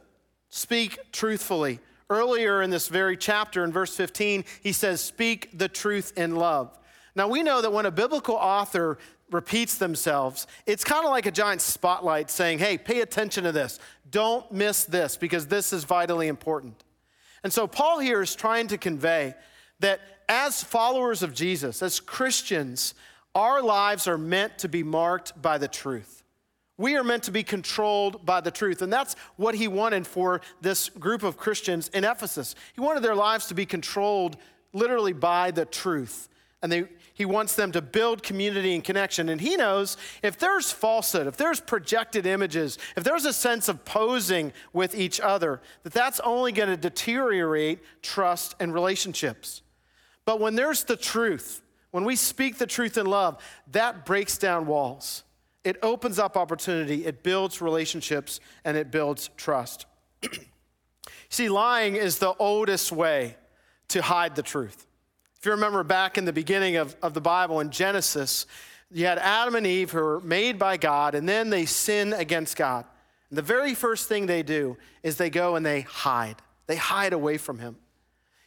speak 0.49 1.13
truthfully. 1.13 1.81
Earlier 2.09 2.63
in 2.63 2.71
this 2.71 2.89
very 2.89 3.19
chapter, 3.19 3.63
in 3.63 3.73
verse 3.73 3.95
15, 3.95 4.47
he 4.63 4.73
says, 4.73 5.03
speak 5.03 5.51
the 5.59 5.69
truth 5.69 6.15
in 6.17 6.35
love. 6.37 6.79
Now, 7.15 7.29
we 7.29 7.43
know 7.43 7.61
that 7.61 7.75
when 7.75 7.85
a 7.85 7.91
biblical 7.91 8.37
author 8.37 8.97
repeats 9.31 9.77
themselves, 9.77 10.47
it's 10.65 10.83
kind 10.83 11.05
of 11.05 11.11
like 11.11 11.27
a 11.27 11.31
giant 11.31 11.61
spotlight 11.61 12.31
saying, 12.31 12.61
hey, 12.61 12.79
pay 12.79 13.03
attention 13.03 13.45
to 13.45 13.53
this. 13.53 13.79
Don't 14.11 14.51
miss 14.51 14.85
this 14.85 15.19
because 15.19 15.47
this 15.47 15.75
is 15.75 15.85
vitally 15.85 16.29
important. 16.29 16.85
And 17.47 17.53
so 17.53 17.69
Paul 17.69 18.01
here 18.01 18.23
is 18.23 18.35
trying 18.35 18.67
to 18.67 18.77
convey 18.77 19.37
that 19.79 20.01
as 20.29 20.65
followers 20.65 21.23
of 21.23 21.33
Jesus, 21.33 21.81
as 21.81 22.01
Christians, 22.01 22.93
our 23.37 23.63
lives 23.63 24.09
are 24.09 24.19
meant 24.19 24.59
to 24.59 24.69
be 24.69 24.83
marked 24.83 25.41
by 25.41 25.57
the 25.57 25.69
truth. 25.69 26.25
We 26.77 26.97
are 26.97 27.05
meant 27.05 27.23
to 27.23 27.31
be 27.31 27.45
controlled 27.45 28.27
by 28.27 28.41
the 28.41 28.51
truth. 28.51 28.83
And 28.83 28.93
that's 28.93 29.15
what 29.37 29.55
he 29.55 29.69
wanted 29.69 30.09
for 30.09 30.41
this 30.61 30.89
group 30.89 31.23
of 31.23 31.37
Christians 31.37 31.87
in 31.95 32.03
Ephesus. 32.03 32.57
He 32.75 32.81
wanted 32.81 33.05
their 33.05 33.15
lives 33.15 33.47
to 33.47 33.55
be 33.55 33.65
controlled 33.65 34.37
literally 34.73 35.13
by 35.13 35.53
the 35.53 35.67
truth. 35.67 36.29
And 36.67 36.73
they, 36.73 36.85
he 37.15 37.25
wants 37.25 37.55
them 37.55 37.71
to 37.71 37.81
build 37.81 38.25
community 38.25 38.75
and 38.75 38.83
connection. 38.83 39.29
And 39.29 39.41
he 39.41 39.57
knows 39.57 39.97
if 40.21 40.37
there's 40.37 40.73
falsehood, 40.73 41.29
if 41.29 41.37
there's 41.37 41.61
projected 41.61 42.27
images, 42.27 42.77
if 42.97 43.05
there's 43.05 43.25
a 43.25 43.33
sense 43.33 43.69
of 43.69 43.85
posing 43.85 44.53
with 44.73 44.93
each 44.97 45.21
other, 45.21 45.61
that 45.85 45.93
that's 45.93 46.19
only 46.19 46.51
going 46.51 46.69
to 46.69 46.77
deteriorate 46.77 47.79
trust 48.03 48.57
and 48.59 48.75
relationships. 48.75 49.63
But 50.25 50.41
when 50.41 50.57
there's 50.57 50.83
the 50.83 50.97
truth, 50.97 51.63
when 51.93 52.03
we 52.03 52.17
speak 52.17 52.59
the 52.59 52.67
truth 52.67 52.99
in 52.99 53.07
love, 53.07 53.41
that 53.71 54.05
breaks 54.05 54.37
down 54.37 54.67
walls. 54.67 55.23
It 55.63 55.77
opens 55.85 56.19
up 56.19 56.37
opportunity, 56.37 57.07
it 57.07 57.23
builds 57.23 57.63
relationships, 57.63 58.41
and 58.65 58.77
it 58.77 58.91
builds 58.91 59.31
trust. 59.37 59.87
See, 61.29 61.49
lying 61.49 61.95
is 61.95 62.19
the 62.19 62.35
oldest 62.41 62.91
way 62.91 63.37
to 63.87 64.03
hide 64.03 64.35
the 64.35 64.43
truth. 64.43 64.86
If 65.47 65.51
you 65.51 65.55
remember 65.55 65.85
back 65.85 66.19
in 66.19 66.25
the 66.25 66.33
beginning 66.33 66.75
of, 66.75 66.97
of 67.01 67.15
the 67.15 67.21
Bible 67.21 67.61
in 67.61 67.71
Genesis, 67.71 68.47
you 68.91 69.07
had 69.07 69.19
Adam 69.19 69.55
and 69.55 69.65
Eve 69.65 69.93
who 69.93 70.01
were 70.01 70.21
made 70.23 70.59
by 70.59 70.77
God, 70.77 71.15
and 71.15 71.29
then 71.29 71.51
they 71.51 71.67
sin 71.67 72.13
against 72.13 72.57
God. 72.57 72.85
And 73.31 73.39
the 73.39 73.43
very 73.43 73.73
first 73.73 74.09
thing 74.09 74.27
they 74.27 74.43
do 74.43 74.77
is 75.05 75.19
they 75.19 75.31
go 75.31 75.55
and 75.55 75.65
they 75.65 75.83
hide. 75.83 76.43
They 76.67 76.75
hide 76.75 77.13
away 77.13 77.39
from 77.39 77.61
Him. 77.61 77.77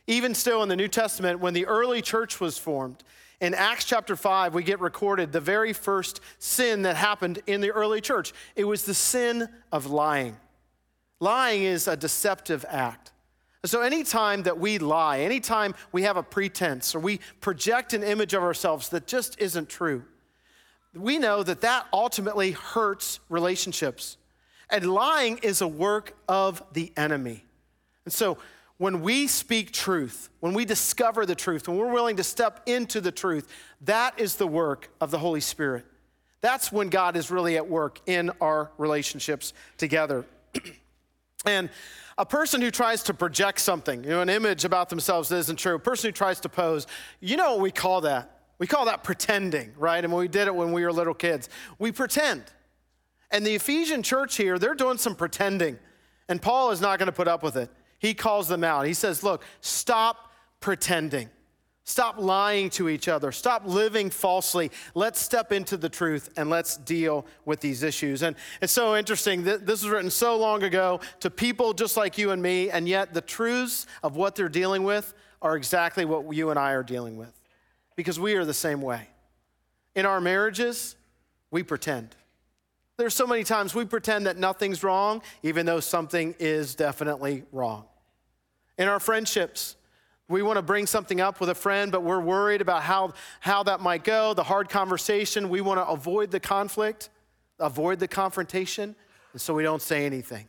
Even 0.08 0.36
still 0.36 0.62
in 0.62 0.68
the 0.68 0.75
New 0.75 0.89
Testament, 0.89 1.39
when 1.39 1.53
the 1.53 1.68
early 1.68 2.01
church 2.01 2.41
was 2.41 2.58
formed, 2.58 3.01
in 3.39 3.53
Acts 3.53 3.86
chapter 3.86 4.18
5, 4.18 4.53
we 4.53 4.62
get 4.62 4.82
recorded 4.82 5.32
the 5.32 5.39
very 5.39 5.72
first 5.72 6.20
sin 6.38 6.82
that 6.82 6.98
happened 6.98 7.39
in 7.48 7.62
the 7.62 7.72
early 7.72 8.01
church. 8.01 8.34
It 8.58 8.65
was 8.65 8.84
the 8.84 8.94
sin 8.94 9.48
of 9.72 9.86
lying. 9.86 10.36
Lying 11.22 11.63
is 11.63 11.88
a 11.88 11.96
deceptive 11.96 12.65
act. 12.68 13.13
So, 13.66 13.82
anytime 13.82 14.44
that 14.44 14.58
we 14.58 14.78
lie, 14.78 15.20
anytime 15.20 15.75
we 15.92 16.04
have 16.04 16.16
a 16.16 16.24
pretense 16.24 16.96
or 16.96 17.00
we 17.00 17.20
project 17.42 17.94
an 17.94 18.04
image 18.04 18.34
of 18.34 18.42
ourselves 18.42 18.89
that 18.89 19.06
just 19.06 19.39
isn't 19.39 19.68
true, 19.68 20.04
we 20.94 21.18
know 21.18 21.44
that 21.44 21.62
that 21.62 21.88
ultimately 21.92 22.51
hurts 22.51 23.20
relationships. 23.28 24.18
And 24.70 24.86
lying 24.92 25.39
is 25.39 25.62
a 25.62 25.68
work 25.68 26.16
of 26.28 26.63
the 26.74 26.94
enemy. 26.96 27.44
And 28.06 28.13
so 28.13 28.38
when 28.78 29.01
we 29.01 29.28
speak 29.28 29.72
truth, 29.74 30.30
when 30.39 30.54
we 30.54 30.63
discover 30.63 31.25
the 31.25 31.36
truth, 31.36 31.68
when 31.68 31.78
we're 31.78 31.92
willing 31.92 32.16
to 32.16 32.24
step 32.24 32.62
into 32.66 33.01
the 33.01 33.12
truth, 33.12 33.48
that 33.82 34.18
is 34.20 34.36
the 34.36 34.48
work 34.48 34.89
of 35.01 35.12
the 35.12 35.20
Holy 35.20 35.42
Spirit. 35.42 35.86
That's 36.42 36.72
when 36.72 36.88
God 36.88 37.18
is 37.18 37.30
really 37.30 37.58
at 37.58 37.68
work 37.68 38.00
in 38.06 38.32
our 38.39 38.72
relationships 38.78 39.54
together. 39.78 40.25
and 41.46 41.69
a 42.17 42.25
person 42.25 42.62
who 42.62 42.69
tries 42.72 43.03
to 43.03 43.13
project 43.13 43.60
something, 43.60 44.03
you 44.03 44.10
know, 44.10 44.22
an 44.22 44.29
image 44.29 44.65
about 44.65 44.89
themselves 44.89 45.29
that 45.29 45.38
isn't 45.38 45.58
true, 45.58 45.75
a 45.75 45.79
person 45.79 46.10
who 46.10 46.12
tries 46.12 46.39
to 46.41 46.50
pose, 46.50 46.86
you 47.22 47.38
know 47.38 47.51
what 47.51 47.62
we 47.62 47.72
call 47.72 48.01
that? 48.01 48.39
We 48.58 48.67
call 48.67 48.86
that 48.86 49.03
pretending, 49.03 49.72
right? 49.77 50.03
And 50.03 50.13
we 50.13 50.27
did 50.27 50.48
it 50.48 50.55
when 50.55 50.74
we 50.74 50.84
were 50.84 50.91
little 50.91 51.13
kids. 51.13 51.48
We 51.77 51.93
pretend. 51.93 52.43
And 53.31 53.46
the 53.46 53.55
Ephesian 53.55 54.03
church 54.03 54.36
here, 54.36 54.60
they're 54.60 54.75
doing 54.75 54.98
some 54.98 55.15
pretending. 55.15 55.79
And 56.27 56.41
Paul 56.41 56.72
is 56.72 56.81
not 56.81 57.00
going 57.00 57.08
to 57.08 57.13
put 57.13 57.29
up 57.29 57.41
with 57.41 57.55
it 57.55 57.69
he 58.00 58.13
calls 58.13 58.48
them 58.48 58.63
out. 58.63 58.86
He 58.86 58.93
says, 58.93 59.24
Look, 59.24 59.43
stop 59.62 60.31
pretending. 60.62 61.29
Stop 61.89 62.19
lying 62.19 62.69
to 62.69 62.88
each 62.88 63.08
other. 63.08 63.31
Stop 63.31 63.63
living 63.65 64.12
falsely. 64.12 64.69
Let's 64.93 65.19
step 65.19 65.51
into 65.51 65.75
the 65.75 65.89
truth 65.89 66.29
and 66.38 66.48
let's 66.48 66.77
deal 66.77 67.25
with 67.46 67.62
these 67.62 67.81
issues. 67.81 68.22
And 68.22 68.36
it's 68.62 68.72
so 68.72 68.96
interesting. 68.96 69.43
This 69.43 69.65
was 69.65 69.89
written 69.89 70.12
so 70.12 70.38
long 70.38 70.62
ago 70.62 71.00
to 71.22 71.31
people 71.31 71.74
just 71.74 71.98
like 71.98 72.19
you 72.19 72.29
and 72.29 72.43
me, 72.43 72.69
and 72.69 72.88
yet 72.88 73.15
the 73.15 73.22
truths 73.22 73.88
of 74.03 74.15
what 74.15 74.36
they're 74.36 74.50
dealing 74.50 74.84
with 74.84 75.15
are 75.41 75.58
exactly 75.58 76.05
what 76.05 76.31
you 76.31 76.51
and 76.51 76.60
I 76.60 76.74
are 76.74 76.84
dealing 76.84 77.17
with 77.17 77.34
because 77.96 78.19
we 78.19 78.36
are 78.36 78.46
the 78.46 78.53
same 78.53 78.84
way. 78.84 79.08
In 79.96 80.05
our 80.05 80.22
marriages, 80.22 80.96
we 81.50 81.63
pretend. 81.63 82.15
There's 82.98 83.15
so 83.15 83.25
many 83.25 83.43
times 83.43 83.74
we 83.74 83.86
pretend 83.86 84.27
that 84.27 84.38
nothing's 84.38 84.84
wrong, 84.84 85.24
even 85.41 85.65
though 85.65 85.79
something 85.79 86.36
is 86.38 86.75
definitely 86.75 87.46
wrong. 87.51 87.86
In 88.77 88.88
our 88.88 89.00
friendships, 89.00 89.75
we 90.29 90.43
want 90.43 90.57
to 90.57 90.62
bring 90.62 90.86
something 90.86 91.19
up 91.19 91.39
with 91.39 91.50
a 91.50 91.55
friend, 91.55 91.91
but 91.91 92.03
we're 92.03 92.21
worried 92.21 92.62
about 92.62 92.83
how, 92.83 93.13
how 93.39 93.63
that 93.63 93.81
might 93.81 94.03
go, 94.03 94.33
the 94.36 94.43
hard 94.43 94.69
conversation. 94.69 95.50
We 95.50 95.59
want 95.59 95.79
to 95.79 95.88
avoid 95.88 96.29
the 96.29 96.39
conflict, 96.39 97.09
avoid 97.59 98.00
the 98.00 98.07
confrontation, 98.07 98.95
and 99.33 99.41
so 99.41 99.55
we 99.55 99.63
don't 99.63 99.81
say 99.81 100.05
anything. 100.05 100.48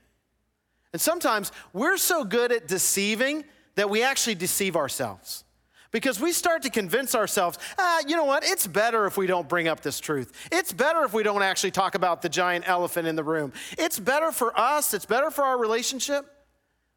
And 0.93 1.01
sometimes 1.01 1.51
we're 1.73 1.97
so 1.97 2.25
good 2.25 2.53
at 2.53 2.69
deceiving 2.69 3.45
that 3.77 3.89
we 3.89 4.03
actually 4.03 4.35
deceive 4.35 4.77
ourselves. 4.77 5.45
Because 5.93 6.21
we 6.21 6.31
start 6.31 6.63
to 6.63 6.71
convince 6.71 7.15
ourselves, 7.15 7.59
ah, 7.79 8.01
you 8.07 8.17
know 8.17 8.25
what? 8.25 8.45
It's 8.45 8.67
better 8.67 9.07
if 9.07 9.17
we 9.17 9.27
don't 9.27 9.49
bring 9.49 9.67
up 9.67 9.81
this 9.81 9.99
truth. 9.99 10.49
It's 10.53 10.73
better 10.73 11.05
if 11.05 11.13
we 11.13 11.23
don't 11.23 11.43
actually 11.43 11.73
talk 11.73 11.97
about 11.97 12.23
the 12.23 12.29
giant 12.29 12.69
elephant 12.69 13.09
in 13.09 13.17
the 13.17 13.25
room. 13.25 13.53
It's 13.77 13.99
better 13.99 14.31
for 14.31 14.57
us, 14.59 14.95
it's 14.95 15.07
better 15.07 15.31
for 15.31 15.43
our 15.43 15.59
relationship. 15.59 16.27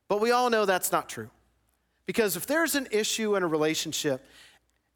But 0.10 0.22
we 0.22 0.32
all 0.32 0.50
know 0.50 0.66
that's 0.66 0.92
not 0.92 1.10
true. 1.10 1.30
Because 2.06 2.36
if 2.36 2.46
there's 2.46 2.76
an 2.76 2.88
issue 2.92 3.36
in 3.36 3.44
a 3.44 3.48
relationship, 3.48 4.26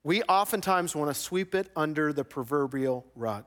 we 0.03 0.23
oftentimes 0.23 0.95
want 0.95 1.13
to 1.13 1.19
sweep 1.19 1.55
it 1.55 1.69
under 1.75 2.13
the 2.13 2.23
proverbial 2.23 3.05
rug. 3.15 3.45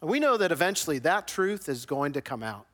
And 0.00 0.10
we 0.10 0.20
know 0.20 0.36
that 0.36 0.52
eventually 0.52 0.98
that 1.00 1.28
truth 1.28 1.68
is 1.68 1.86
going 1.86 2.12
to 2.14 2.20
come 2.20 2.42
out. 2.42 2.66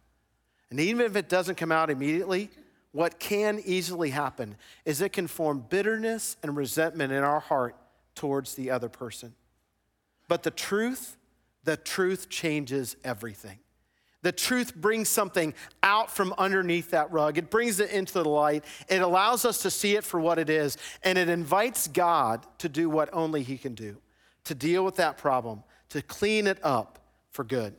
And 0.70 0.80
even 0.80 1.04
if 1.04 1.16
it 1.16 1.28
doesn't 1.28 1.56
come 1.56 1.72
out 1.72 1.90
immediately, 1.90 2.50
what 2.92 3.18
can 3.18 3.60
easily 3.64 4.10
happen 4.10 4.56
is 4.84 5.00
it 5.00 5.12
can 5.12 5.26
form 5.26 5.64
bitterness 5.68 6.36
and 6.42 6.56
resentment 6.56 7.12
in 7.12 7.22
our 7.22 7.40
heart 7.40 7.76
towards 8.14 8.54
the 8.54 8.70
other 8.70 8.88
person. 8.88 9.34
But 10.26 10.42
the 10.42 10.50
truth, 10.50 11.16
the 11.64 11.76
truth 11.76 12.28
changes 12.28 12.96
everything. 13.04 13.58
The 14.22 14.32
truth 14.32 14.74
brings 14.74 15.08
something 15.08 15.54
out 15.82 16.10
from 16.10 16.34
underneath 16.38 16.90
that 16.90 17.10
rug. 17.12 17.38
It 17.38 17.50
brings 17.50 17.78
it 17.78 17.90
into 17.90 18.14
the 18.14 18.28
light. 18.28 18.64
It 18.88 19.00
allows 19.00 19.44
us 19.44 19.62
to 19.62 19.70
see 19.70 19.94
it 19.94 20.02
for 20.04 20.18
what 20.18 20.38
it 20.38 20.50
is. 20.50 20.76
And 21.04 21.16
it 21.16 21.28
invites 21.28 21.86
God 21.86 22.44
to 22.58 22.68
do 22.68 22.90
what 22.90 23.08
only 23.12 23.42
He 23.42 23.56
can 23.58 23.74
do 23.74 23.98
to 24.44 24.54
deal 24.54 24.82
with 24.82 24.96
that 24.96 25.18
problem, 25.18 25.62
to 25.90 26.00
clean 26.00 26.46
it 26.46 26.58
up 26.62 26.98
for 27.30 27.44
good. 27.44 27.74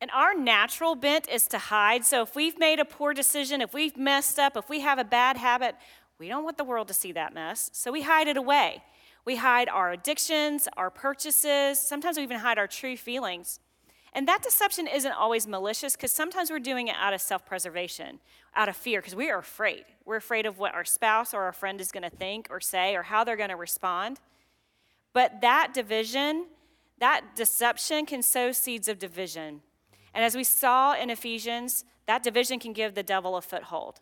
And 0.00 0.10
our 0.10 0.34
natural 0.34 0.96
bent 0.96 1.28
is 1.28 1.46
to 1.48 1.58
hide. 1.58 2.04
So 2.04 2.22
if 2.22 2.34
we've 2.34 2.58
made 2.58 2.80
a 2.80 2.84
poor 2.84 3.14
decision, 3.14 3.60
if 3.60 3.72
we've 3.72 3.96
messed 3.96 4.38
up, 4.38 4.56
if 4.56 4.68
we 4.68 4.80
have 4.80 4.98
a 4.98 5.04
bad 5.04 5.36
habit, 5.36 5.76
we 6.18 6.26
don't 6.26 6.42
want 6.42 6.58
the 6.58 6.64
world 6.64 6.88
to 6.88 6.94
see 6.94 7.12
that 7.12 7.32
mess. 7.32 7.70
So 7.72 7.92
we 7.92 8.02
hide 8.02 8.26
it 8.26 8.36
away. 8.36 8.82
We 9.24 9.36
hide 9.36 9.68
our 9.68 9.92
addictions, 9.92 10.66
our 10.76 10.90
purchases. 10.90 11.78
Sometimes 11.78 12.16
we 12.16 12.22
even 12.24 12.38
hide 12.38 12.58
our 12.58 12.66
true 12.66 12.96
feelings. 12.96 13.60
And 14.12 14.26
that 14.26 14.42
deception 14.42 14.86
isn't 14.86 15.12
always 15.12 15.46
malicious 15.46 15.94
because 15.94 16.12
sometimes 16.12 16.50
we're 16.50 16.58
doing 16.58 16.88
it 16.88 16.96
out 16.98 17.12
of 17.12 17.20
self 17.20 17.46
preservation, 17.46 18.18
out 18.56 18.68
of 18.68 18.76
fear, 18.76 19.00
because 19.00 19.14
we 19.14 19.30
are 19.30 19.38
afraid. 19.38 19.84
We're 20.04 20.16
afraid 20.16 20.46
of 20.46 20.58
what 20.58 20.74
our 20.74 20.84
spouse 20.84 21.32
or 21.32 21.42
our 21.42 21.52
friend 21.52 21.80
is 21.80 21.92
going 21.92 22.02
to 22.02 22.10
think 22.10 22.48
or 22.50 22.60
say 22.60 22.96
or 22.96 23.02
how 23.04 23.24
they're 23.24 23.36
going 23.36 23.50
to 23.50 23.56
respond. 23.56 24.18
But 25.12 25.40
that 25.40 25.72
division, 25.74 26.46
that 26.98 27.36
deception 27.36 28.06
can 28.06 28.22
sow 28.22 28.52
seeds 28.52 28.88
of 28.88 28.98
division 28.98 29.62
and 30.14 30.24
as 30.24 30.34
we 30.34 30.44
saw 30.44 30.94
in 30.94 31.10
Ephesians, 31.10 31.84
that 32.06 32.22
division 32.22 32.58
can 32.58 32.72
give 32.72 32.94
the 32.94 33.02
devil 33.02 33.36
a 33.36 33.42
foothold. 33.42 34.00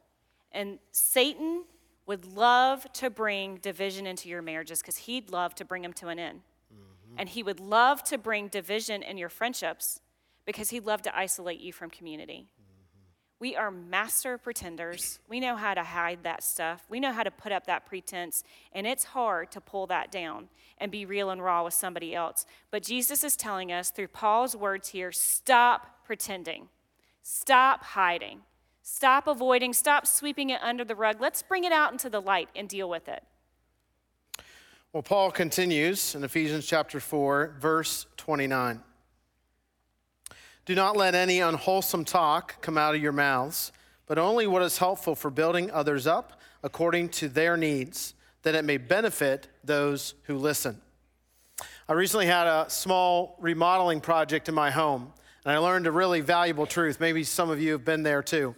And 0.53 0.79
Satan 0.93 1.65
would 2.07 2.25
love 2.25 2.91
to 2.95 3.11
bring 3.11 3.57
division 3.57 4.07
into 4.07 4.29
your 4.29 4.41
marriages 4.41 4.81
because 4.81 4.97
he'd 4.99 5.31
love 5.31 5.55
to 5.57 5.65
bring 5.65 5.83
them 5.83 5.93
to 5.95 6.09
an 6.09 6.19
end. 6.19 6.41
And 7.17 7.29
he 7.29 7.43
would 7.43 7.61
love 7.61 8.03
to 8.05 8.19
bring 8.19 8.49
division 8.49 9.03
in 9.03 9.19
your 9.19 9.29
friendships 9.29 10.00
because 10.45 10.71
he'd 10.71 10.87
love 10.87 11.03
to 11.03 11.17
isolate 11.17 11.61
you 11.61 11.73
from 11.73 11.91
community. 11.91 12.49
We 13.41 13.55
are 13.55 13.71
master 13.71 14.37
pretenders. 14.37 15.21
We 15.29 15.38
know 15.38 15.55
how 15.55 15.75
to 15.75 15.85
hide 15.85 16.25
that 16.25 16.43
stuff. 16.43 16.85
We 16.88 16.99
know 16.99 17.12
how 17.12 17.23
to 17.23 17.31
put 17.31 17.53
up 17.53 17.67
that 17.67 17.87
pretense. 17.87 18.43
And 18.73 18.85
it's 18.87 19.05
hard 19.05 19.53
to 19.53 19.61
pull 19.61 19.87
that 19.88 20.11
down 20.11 20.49
and 20.79 20.91
be 20.91 21.07
real 21.07 21.31
and 21.31 21.43
raw 21.43 21.62
with 21.62 21.75
somebody 21.75 22.15
else. 22.15 22.47
But 22.73 22.83
Jesus 22.83 23.23
is 23.23 23.37
telling 23.37 23.71
us 23.71 23.91
through 23.91 24.09
Paul's 24.09 24.57
words 24.57 24.88
here 24.88 25.12
stop 25.12 26.05
pretending, 26.05 26.69
stop 27.23 27.85
hiding, 27.85 28.41
stop 28.83 29.29
avoiding, 29.29 29.73
stop 29.73 30.05
sweeping 30.07 30.50
it 30.50 30.61
under 30.61 30.85
the 30.85 30.97
rug. 30.97 31.21
Let's 31.21 31.43
bring 31.43 31.62
it 31.62 31.73
out 31.73 31.93
into 31.93 32.11
the 32.11 32.21
light 32.21 32.49
and 32.57 32.69
deal 32.69 32.88
with 32.88 33.09
it. 33.09 33.23
Well, 34.95 35.02
Paul 35.02 35.30
continues 35.30 36.14
in 36.14 36.25
Ephesians 36.25 36.64
chapter 36.64 36.99
4, 36.99 37.57
verse 37.61 38.07
29. 38.16 38.80
Do 40.64 40.75
not 40.75 40.97
let 40.97 41.14
any 41.14 41.40
unwholesome 41.40 42.07
talk 42.07 42.62
come 42.62 42.78
out 42.78 42.95
of 42.95 43.02
your 43.02 43.12
mouths, 43.12 43.71
but 44.07 44.16
only 44.16 44.47
what 44.47 44.62
is 44.62 44.78
helpful 44.78 45.14
for 45.14 45.30
building 45.30 45.71
others 45.71 46.07
up 46.07 46.40
according 46.62 47.11
to 47.11 47.28
their 47.28 47.59
needs, 47.59 48.14
that 48.45 48.54
it 48.54 48.64
may 48.64 48.78
benefit 48.78 49.49
those 49.62 50.14
who 50.23 50.38
listen. 50.38 50.80
I 51.87 51.92
recently 51.92 52.25
had 52.25 52.47
a 52.47 52.71
small 52.71 53.37
remodeling 53.40 54.00
project 54.00 54.49
in 54.49 54.54
my 54.54 54.71
home, 54.71 55.12
and 55.45 55.52
I 55.52 55.59
learned 55.59 55.87
a 55.87 55.92
really 55.92 56.23
valuable 56.23 56.64
truth. 56.64 56.99
Maybe 56.99 57.25
some 57.25 57.50
of 57.50 57.61
you 57.61 57.73
have 57.73 57.85
been 57.85 58.04
there 58.04 58.23
too. 58.23 58.57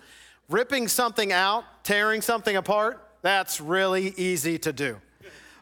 Ripping 0.49 0.87
something 0.87 1.33
out, 1.33 1.65
tearing 1.83 2.23
something 2.23 2.55
apart, 2.55 3.05
that's 3.21 3.61
really 3.61 4.15
easy 4.17 4.61
to 4.61 4.73
do. 4.73 5.01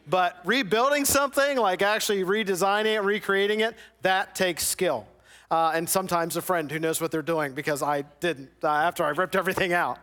But 0.09 0.37
rebuilding 0.43 1.05
something, 1.05 1.57
like 1.57 1.81
actually 1.81 2.23
redesigning 2.23 2.95
it, 2.95 3.01
recreating 3.01 3.59
it, 3.59 3.75
that 4.01 4.35
takes 4.35 4.65
skill 4.65 5.05
uh, 5.51 5.71
and 5.73 5.89
sometimes 5.89 6.35
a 6.35 6.41
friend 6.41 6.71
who 6.71 6.79
knows 6.79 7.01
what 7.01 7.11
they're 7.11 7.21
doing 7.21 7.53
because 7.53 7.81
I 7.81 8.03
didn't 8.19 8.49
uh, 8.63 8.67
after 8.67 9.03
I 9.03 9.09
ripped 9.09 9.35
everything 9.35 9.73
out. 9.73 9.99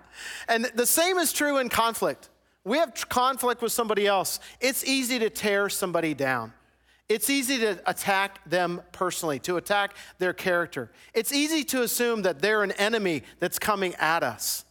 And 0.48 0.64
the 0.74 0.86
same 0.86 1.18
is 1.18 1.32
true 1.32 1.58
in 1.58 1.68
conflict. 1.68 2.28
We 2.64 2.78
have 2.78 3.08
conflict 3.08 3.62
with 3.62 3.72
somebody 3.72 4.06
else, 4.06 4.40
it's 4.60 4.84
easy 4.84 5.18
to 5.20 5.30
tear 5.30 5.68
somebody 5.68 6.14
down. 6.14 6.52
It's 7.08 7.30
easy 7.30 7.58
to 7.58 7.80
attack 7.88 8.40
them 8.50 8.82
personally, 8.90 9.38
to 9.40 9.58
attack 9.58 9.96
their 10.18 10.32
character. 10.32 10.90
It's 11.14 11.32
easy 11.32 11.62
to 11.66 11.82
assume 11.82 12.22
that 12.22 12.40
they're 12.40 12.64
an 12.64 12.72
enemy 12.72 13.22
that's 13.38 13.60
coming 13.60 13.94
at 13.94 14.24
us. 14.24 14.64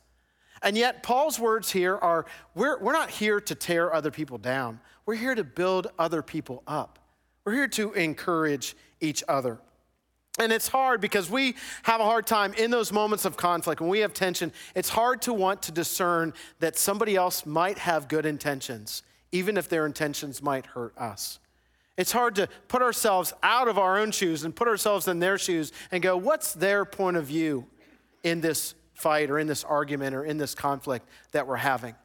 And 0.62 0.78
yet, 0.78 1.02
Paul's 1.02 1.40
words 1.40 1.72
here 1.72 1.96
are 1.96 2.26
we're, 2.54 2.78
we're 2.80 2.92
not 2.92 3.10
here 3.10 3.40
to 3.40 3.56
tear 3.56 3.94
other 3.94 4.12
people 4.12 4.38
down, 4.38 4.82
we're 5.06 5.16
here 5.16 5.36
to 5.36 5.44
build 5.44 5.88
other 6.00 6.22
people 6.22 6.64
up. 6.68 7.00
We're 7.44 7.54
here 7.54 7.68
to 7.70 7.94
encourage 7.94 8.76
each 9.00 9.24
other. 9.28 9.60
And 10.40 10.52
it's 10.52 10.68
hard 10.68 11.00
because 11.00 11.30
we 11.30 11.56
have 11.84 12.02
a 12.02 12.04
hard 12.04 12.28
time 12.28 12.54
in 12.56 12.70
those 12.72 12.92
moments 12.92 13.24
of 13.24 13.38
conflict, 13.38 13.80
when 13.80 13.90
we 13.90 14.00
have 14.00 14.14
tension, 14.14 14.52
it's 14.76 14.90
hard 14.90 15.22
to 15.24 15.34
want 15.34 15.62
to 15.64 15.72
discern 15.72 16.34
that 16.60 16.78
somebody 16.78 17.16
else 17.16 17.46
might 17.46 17.78
have 17.78 18.10
good 18.10 18.26
intentions, 18.26 19.04
even 19.32 19.56
if 19.56 19.70
their 19.70 19.86
intentions 19.86 20.42
might 20.42 20.66
hurt 20.66 20.98
us. 20.98 21.40
It's 21.98 22.12
hard 22.12 22.36
to 22.36 22.50
put 22.68 22.82
ourselves 22.82 23.32
out 23.42 23.70
of 23.70 23.78
our 23.78 23.98
own 23.98 24.12
shoes 24.12 24.44
and 24.44 24.54
put 24.54 24.68
ourselves 24.68 25.08
in 25.08 25.20
their 25.20 25.38
shoes 25.38 25.72
and 25.92 26.04
go, 26.04 26.18
what's 26.18 26.54
their 26.54 26.84
point 26.84 27.16
of 27.16 27.26
view 27.26 27.66
in 28.24 28.42
this 28.42 28.76
fight 28.94 29.30
or 29.30 29.40
in 29.40 29.48
this 29.48 29.64
argument 29.64 30.14
or 30.14 30.26
in 30.26 30.38
this 30.38 30.54
conflict 30.54 31.08
that 31.32 31.48
we're 31.48 31.56
having? 31.56 31.96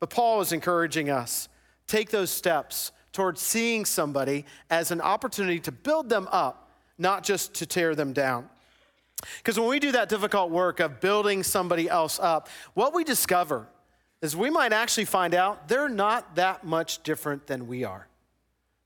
But 0.00 0.10
Paul 0.10 0.40
is 0.40 0.52
encouraging 0.52 1.10
us 1.10 1.48
take 1.88 2.10
those 2.10 2.30
steps 2.30 2.92
towards 3.12 3.40
seeing 3.40 3.84
somebody 3.84 4.44
as 4.70 4.92
an 4.92 5.00
opportunity 5.00 5.58
to 5.58 5.72
build 5.72 6.08
them 6.08 6.28
up, 6.30 6.70
not 6.98 7.24
just 7.24 7.54
to 7.54 7.66
tear 7.66 7.96
them 7.96 8.12
down. 8.12 8.48
Because 9.38 9.58
when 9.58 9.68
we 9.68 9.80
do 9.80 9.90
that 9.92 10.08
difficult 10.08 10.50
work 10.50 10.78
of 10.78 11.00
building 11.00 11.42
somebody 11.42 11.88
else 11.88 12.20
up, 12.20 12.48
what 12.74 12.94
we 12.94 13.02
discover 13.02 13.66
is 14.22 14.36
we 14.36 14.50
might 14.50 14.72
actually 14.72 15.04
find 15.04 15.34
out 15.34 15.68
they're 15.68 15.88
not 15.88 16.36
that 16.36 16.64
much 16.64 17.02
different 17.02 17.46
than 17.46 17.66
we 17.66 17.82
are. 17.82 18.06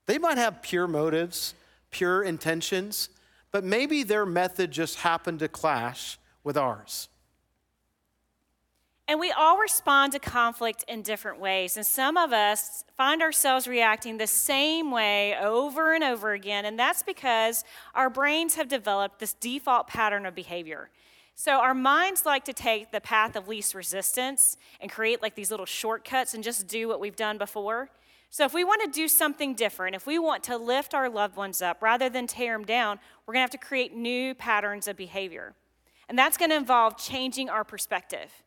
They 0.05 0.17
might 0.17 0.37
have 0.37 0.61
pure 0.61 0.87
motives, 0.87 1.53
pure 1.91 2.23
intentions, 2.23 3.09
but 3.51 3.63
maybe 3.63 4.03
their 4.03 4.25
method 4.25 4.71
just 4.71 4.99
happened 4.99 5.39
to 5.39 5.47
clash 5.47 6.17
with 6.43 6.57
ours. 6.57 7.09
And 9.07 9.19
we 9.19 9.31
all 9.31 9.57
respond 9.57 10.13
to 10.13 10.19
conflict 10.19 10.85
in 10.87 11.01
different 11.01 11.39
ways. 11.39 11.75
And 11.75 11.85
some 11.85 12.15
of 12.15 12.31
us 12.31 12.85
find 12.95 13.21
ourselves 13.21 13.67
reacting 13.67 14.17
the 14.17 14.27
same 14.27 14.91
way 14.91 15.35
over 15.37 15.93
and 15.93 16.03
over 16.03 16.31
again. 16.31 16.63
And 16.63 16.79
that's 16.79 17.03
because 17.03 17.65
our 17.95 18.09
brains 18.09 18.55
have 18.55 18.69
developed 18.69 19.19
this 19.19 19.33
default 19.33 19.87
pattern 19.87 20.25
of 20.25 20.33
behavior. 20.33 20.89
So 21.35 21.53
our 21.53 21.73
minds 21.73 22.25
like 22.25 22.45
to 22.45 22.53
take 22.53 22.91
the 22.91 23.01
path 23.01 23.35
of 23.35 23.47
least 23.47 23.75
resistance 23.75 24.55
and 24.79 24.89
create 24.89 25.21
like 25.21 25.35
these 25.35 25.51
little 25.51 25.65
shortcuts 25.65 26.33
and 26.33 26.43
just 26.43 26.67
do 26.67 26.87
what 26.87 27.01
we've 27.01 27.15
done 27.15 27.37
before. 27.37 27.89
So 28.29 28.45
if 28.45 28.53
we 28.53 28.63
want 28.63 28.83
to 28.83 28.89
do 28.89 29.07
something 29.07 29.53
different, 29.53 29.95
if 29.95 30.07
we 30.07 30.17
want 30.17 30.43
to 30.43 30.57
lift 30.57 30.93
our 30.93 31.09
loved 31.09 31.35
ones 31.35 31.61
up 31.61 31.81
rather 31.81 32.07
than 32.09 32.25
tear 32.25 32.57
them 32.57 32.65
down, 32.65 32.99
we're 33.25 33.33
going 33.33 33.45
to 33.45 33.51
have 33.53 33.61
to 33.61 33.67
create 33.67 33.93
new 33.93 34.33
patterns 34.33 34.87
of 34.87 34.95
behavior. 34.95 35.53
And 36.07 36.17
that's 36.17 36.37
going 36.37 36.51
to 36.51 36.55
involve 36.55 36.97
changing 36.97 37.49
our 37.49 37.63
perspective. 37.63 38.42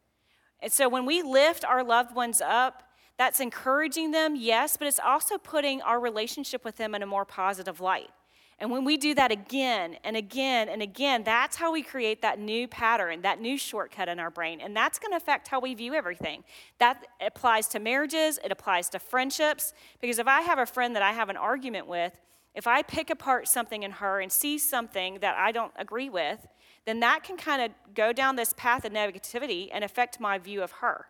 And 0.63 0.73
so 0.73 0.89
when 0.89 1.07
we 1.07 1.23
lift 1.23 1.65
our 1.65 1.85
loved 1.85 2.15
ones 2.15 2.41
up, 2.41 2.83
that's 3.19 3.41
encouraging 3.41 4.11
them, 4.11 4.37
yes, 4.37 4.77
but 4.77 4.89
it's 4.89 5.01
also 5.01 5.39
putting 5.39 5.81
our 5.83 5.99
relationship 5.99 6.65
with 6.65 6.77
them 6.77 6.95
in 6.95 7.03
a 7.03 7.07
more 7.07 7.25
positive 7.25 7.81
light. 7.81 8.11
And 8.59 8.71
when 8.71 8.85
we 8.85 8.97
do 8.97 9.15
that 9.15 9.31
again 9.31 9.99
and 10.03 10.17
again 10.17 10.71
and 10.71 10.81
again, 10.81 11.25
that's 11.25 11.57
how 11.57 11.73
we 11.73 11.83
create 11.83 12.23
that 12.23 12.39
new 12.39 12.67
pattern, 12.67 13.21
that 13.23 13.39
new 13.39 13.59
shortcut 13.59 14.09
in 14.09 14.19
our 14.19 14.31
brain. 14.31 14.63
And 14.63 14.75
that's 14.75 14.99
going 14.99 15.13
to 15.13 15.17
affect 15.17 15.49
how 15.49 15.61
we 15.61 15.75
view 15.75 15.93
everything. 15.93 16.43
That 16.79 17.07
applies 17.21 17.69
to 17.69 17.79
marriages, 17.79 18.39
it 18.43 18.51
applies 18.51 18.89
to 18.91 18.99
friendships. 18.99 19.75
Because 20.01 20.19
if 20.19 20.27
I 20.27 20.41
have 20.41 20.59
a 20.59 20.65
friend 20.65 20.97
that 20.97 21.03
I 21.03 21.13
have 21.13 21.29
an 21.29 21.37
argument 21.37 21.87
with, 21.87 22.19
if 22.55 22.67
I 22.67 22.81
pick 22.81 23.11
apart 23.11 23.47
something 23.47 23.83
in 23.83 23.91
her 23.91 24.21
and 24.21 24.33
see 24.33 24.57
something 24.57 25.19
that 25.21 25.37
I 25.37 25.53
don't 25.53 25.73
agree 25.77 26.09
with, 26.09 26.47
then 26.87 27.01
that 27.01 27.25
can 27.25 27.37
kind 27.37 27.61
of 27.61 27.95
go 27.95 28.13
down 28.13 28.37
this 28.37 28.55
path 28.55 28.85
of 28.85 28.93
negativity 28.93 29.69
and 29.73 29.85
affect 29.85 30.19
my 30.21 30.39
view 30.39 30.63
of 30.63 30.73
her. 30.73 31.07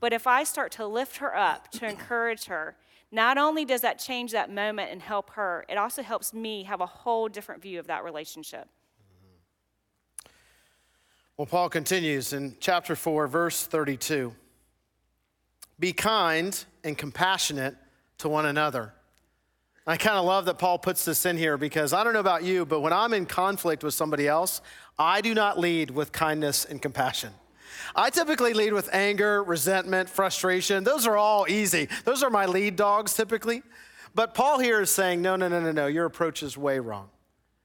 But 0.00 0.12
if 0.12 0.26
I 0.26 0.42
start 0.42 0.72
to 0.72 0.86
lift 0.86 1.18
her 1.18 1.34
up, 1.34 1.70
to 1.72 1.88
encourage 1.88 2.46
her, 2.46 2.76
not 3.12 3.38
only 3.38 3.64
does 3.64 3.82
that 3.82 3.98
change 3.98 4.32
that 4.32 4.50
moment 4.50 4.90
and 4.90 5.00
help 5.00 5.30
her, 5.30 5.64
it 5.68 5.78
also 5.78 6.02
helps 6.02 6.34
me 6.34 6.64
have 6.64 6.80
a 6.80 6.86
whole 6.86 7.28
different 7.28 7.62
view 7.62 7.78
of 7.78 7.86
that 7.86 8.02
relationship. 8.02 8.68
Well, 11.36 11.46
Paul 11.46 11.68
continues 11.68 12.32
in 12.32 12.56
chapter 12.58 12.96
4, 12.96 13.28
verse 13.28 13.66
32 13.66 14.34
Be 15.78 15.92
kind 15.92 16.64
and 16.82 16.98
compassionate 16.98 17.76
to 18.18 18.28
one 18.28 18.46
another. 18.46 18.92
I 19.86 19.96
kind 19.96 20.16
of 20.16 20.24
love 20.24 20.44
that 20.44 20.58
Paul 20.58 20.78
puts 20.78 21.04
this 21.04 21.26
in 21.26 21.36
here 21.36 21.56
because 21.56 21.92
I 21.92 22.04
don't 22.04 22.12
know 22.12 22.20
about 22.20 22.44
you, 22.44 22.64
but 22.64 22.80
when 22.80 22.92
I'm 22.92 23.12
in 23.12 23.26
conflict 23.26 23.82
with 23.82 23.94
somebody 23.94 24.28
else, 24.28 24.60
I 24.96 25.20
do 25.20 25.34
not 25.34 25.58
lead 25.58 25.90
with 25.90 26.12
kindness 26.12 26.64
and 26.64 26.80
compassion. 26.80 27.32
I 27.96 28.10
typically 28.10 28.54
lead 28.54 28.72
with 28.72 28.88
anger, 28.92 29.42
resentment, 29.42 30.08
frustration. 30.08 30.84
Those 30.84 31.06
are 31.06 31.16
all 31.16 31.46
easy. 31.48 31.88
Those 32.04 32.22
are 32.22 32.30
my 32.30 32.46
lead 32.46 32.76
dogs 32.76 33.12
typically. 33.14 33.62
But 34.14 34.34
Paul 34.34 34.60
here 34.60 34.80
is 34.80 34.90
saying, 34.90 35.20
no, 35.20 35.34
no, 35.34 35.48
no, 35.48 35.60
no, 35.60 35.72
no, 35.72 35.86
your 35.88 36.04
approach 36.04 36.42
is 36.44 36.56
way 36.56 36.78
wrong. 36.78 37.08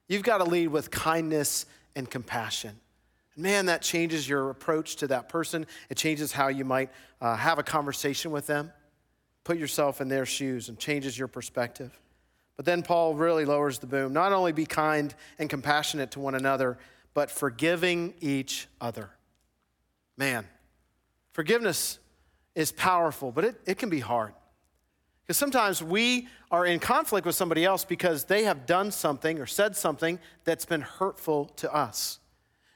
You've 0.08 0.24
got 0.24 0.40
to 0.40 0.46
lead 0.46 0.70
with 0.70 0.90
kindness 0.90 1.66
and 1.96 2.10
compassion. 2.10 2.80
Man, 3.36 3.68
that 3.68 3.84
changes 3.84 4.28
your 4.28 4.50
approach 4.50 4.96
to 4.98 5.08
that 5.08 5.30
person. 5.30 5.68
It 5.90 5.98
changes 5.98 6.32
how 6.32 6.48
you 6.48 6.66
might 6.66 6.90
uh, 7.22 7.36
have 7.36 7.60
a 7.60 7.64
conversation 7.64 8.32
with 8.32 8.48
them. 8.48 8.72
Put 9.44 9.58
yourself 9.58 10.02
in 10.02 10.08
their 10.08 10.26
shoes 10.26 10.70
and 10.70 10.80
changes 10.80 11.20
your 11.20 11.28
perspective. 11.28 11.98
But 12.58 12.66
then 12.66 12.82
Paul 12.82 13.14
really 13.14 13.46
lowers 13.46 13.80
the 13.80 13.88
boom. 13.88 14.12
Not 14.12 14.34
only 14.34 14.52
be 14.52 14.66
kind 14.66 15.14
and 15.40 15.50
compassionate 15.50 16.12
to 16.12 16.20
one 16.20 16.36
another, 16.36 16.78
but 17.14 17.32
forgiving 17.32 18.16
each 18.20 18.68
other. 18.82 19.12
Man, 20.18 20.46
forgiveness 21.32 22.00
is 22.56 22.72
powerful, 22.72 23.32
but 23.32 23.46
it, 23.46 23.62
it 23.66 23.78
can 23.78 23.90
be 23.90 24.00
hard. 24.00 24.34
Because 25.24 25.38
sometimes 25.38 25.84
we 25.84 26.28
are 26.50 26.66
in 26.66 26.80
conflict 26.80 27.28
with 27.28 27.36
somebody 27.36 27.64
else 27.64 27.86
because 27.86 28.24
they 28.24 28.44
have 28.46 28.66
done 28.66 28.92
something 28.92 29.40
or 29.40 29.46
said 29.46 29.76
something 29.76 30.20
that's 30.44 30.66
been 30.66 30.82
hurtful 30.82 31.46
to 31.58 31.72
us. 31.72 32.20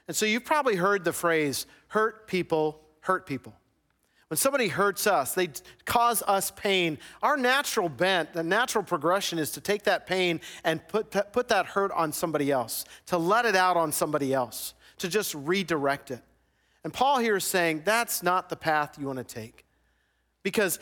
And 0.06 0.16
so 0.16 0.26
you've 0.26 0.44
probably 0.44 0.76
heard 0.76 1.02
the 1.02 1.12
phrase, 1.12 1.66
hurt 1.88 2.26
people, 2.28 2.80
hurt 3.00 3.26
people. 3.26 3.54
When 4.32 4.38
somebody 4.38 4.68
hurts 4.68 5.06
us, 5.06 5.34
they 5.34 5.50
cause 5.84 6.22
us 6.22 6.50
pain. 6.52 6.96
Our 7.22 7.36
natural 7.36 7.90
bent, 7.90 8.32
the 8.32 8.42
natural 8.42 8.82
progression 8.82 9.38
is 9.38 9.50
to 9.50 9.60
take 9.60 9.82
that 9.82 10.06
pain 10.06 10.40
and 10.64 10.80
put, 10.88 11.10
put 11.34 11.48
that 11.48 11.66
hurt 11.66 11.92
on 11.92 12.14
somebody 12.14 12.50
else, 12.50 12.86
to 13.08 13.18
let 13.18 13.44
it 13.44 13.54
out 13.54 13.76
on 13.76 13.92
somebody 13.92 14.32
else, 14.32 14.72
to 15.00 15.08
just 15.10 15.34
redirect 15.34 16.10
it. 16.10 16.22
And 16.82 16.94
Paul 16.94 17.18
here 17.18 17.36
is 17.36 17.44
saying 17.44 17.82
that's 17.84 18.22
not 18.22 18.48
the 18.48 18.56
path 18.56 18.98
you 18.98 19.06
want 19.06 19.18
to 19.18 19.22
take. 19.22 19.66
Because 20.42 20.78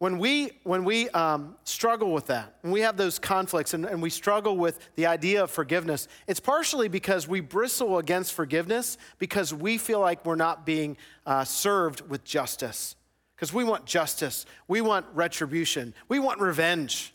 when 0.00 0.18
we, 0.18 0.52
when 0.62 0.84
we 0.84 1.10
um, 1.10 1.54
struggle 1.64 2.10
with 2.10 2.28
that, 2.28 2.56
when 2.62 2.72
we 2.72 2.80
have 2.80 2.96
those 2.96 3.18
conflicts 3.18 3.74
and, 3.74 3.84
and 3.84 4.00
we 4.00 4.08
struggle 4.08 4.56
with 4.56 4.78
the 4.96 5.04
idea 5.04 5.42
of 5.42 5.50
forgiveness, 5.50 6.08
it's 6.26 6.40
partially 6.40 6.88
because 6.88 7.28
we 7.28 7.40
bristle 7.40 7.98
against 7.98 8.32
forgiveness 8.32 8.96
because 9.18 9.52
we 9.52 9.76
feel 9.76 10.00
like 10.00 10.24
we're 10.24 10.36
not 10.36 10.64
being 10.64 10.96
uh, 11.26 11.44
served 11.44 12.00
with 12.08 12.24
justice. 12.24 12.96
Because 13.36 13.52
we 13.52 13.62
want 13.62 13.84
justice, 13.84 14.46
we 14.68 14.80
want 14.80 15.04
retribution, 15.12 15.92
we 16.08 16.18
want 16.18 16.40
revenge. 16.40 17.12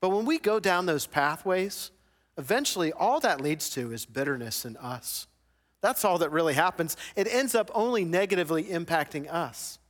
But 0.00 0.10
when 0.10 0.24
we 0.24 0.38
go 0.38 0.60
down 0.60 0.86
those 0.86 1.08
pathways, 1.08 1.90
eventually 2.38 2.92
all 2.92 3.18
that 3.18 3.40
leads 3.40 3.68
to 3.70 3.92
is 3.92 4.06
bitterness 4.06 4.64
in 4.64 4.76
us. 4.76 5.26
That's 5.80 6.04
all 6.04 6.18
that 6.18 6.30
really 6.30 6.54
happens. 6.54 6.96
It 7.16 7.26
ends 7.26 7.56
up 7.56 7.68
only 7.74 8.04
negatively 8.04 8.62
impacting 8.62 9.28
us. 9.28 9.80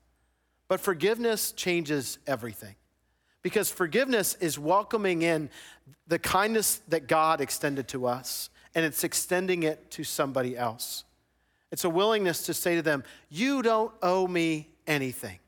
But 0.72 0.80
forgiveness 0.80 1.52
changes 1.52 2.18
everything. 2.26 2.76
Because 3.42 3.70
forgiveness 3.70 4.38
is 4.40 4.58
welcoming 4.58 5.20
in 5.20 5.50
the 6.06 6.18
kindness 6.18 6.80
that 6.88 7.06
God 7.06 7.42
extended 7.42 7.88
to 7.88 8.06
us, 8.06 8.48
and 8.74 8.82
it's 8.82 9.04
extending 9.04 9.64
it 9.64 9.90
to 9.90 10.02
somebody 10.02 10.56
else. 10.56 11.04
It's 11.72 11.84
a 11.84 11.90
willingness 11.90 12.46
to 12.46 12.54
say 12.54 12.76
to 12.76 12.80
them, 12.80 13.04
You 13.28 13.60
don't 13.60 13.92
owe 14.00 14.26
me 14.26 14.70
anything. 14.86 15.40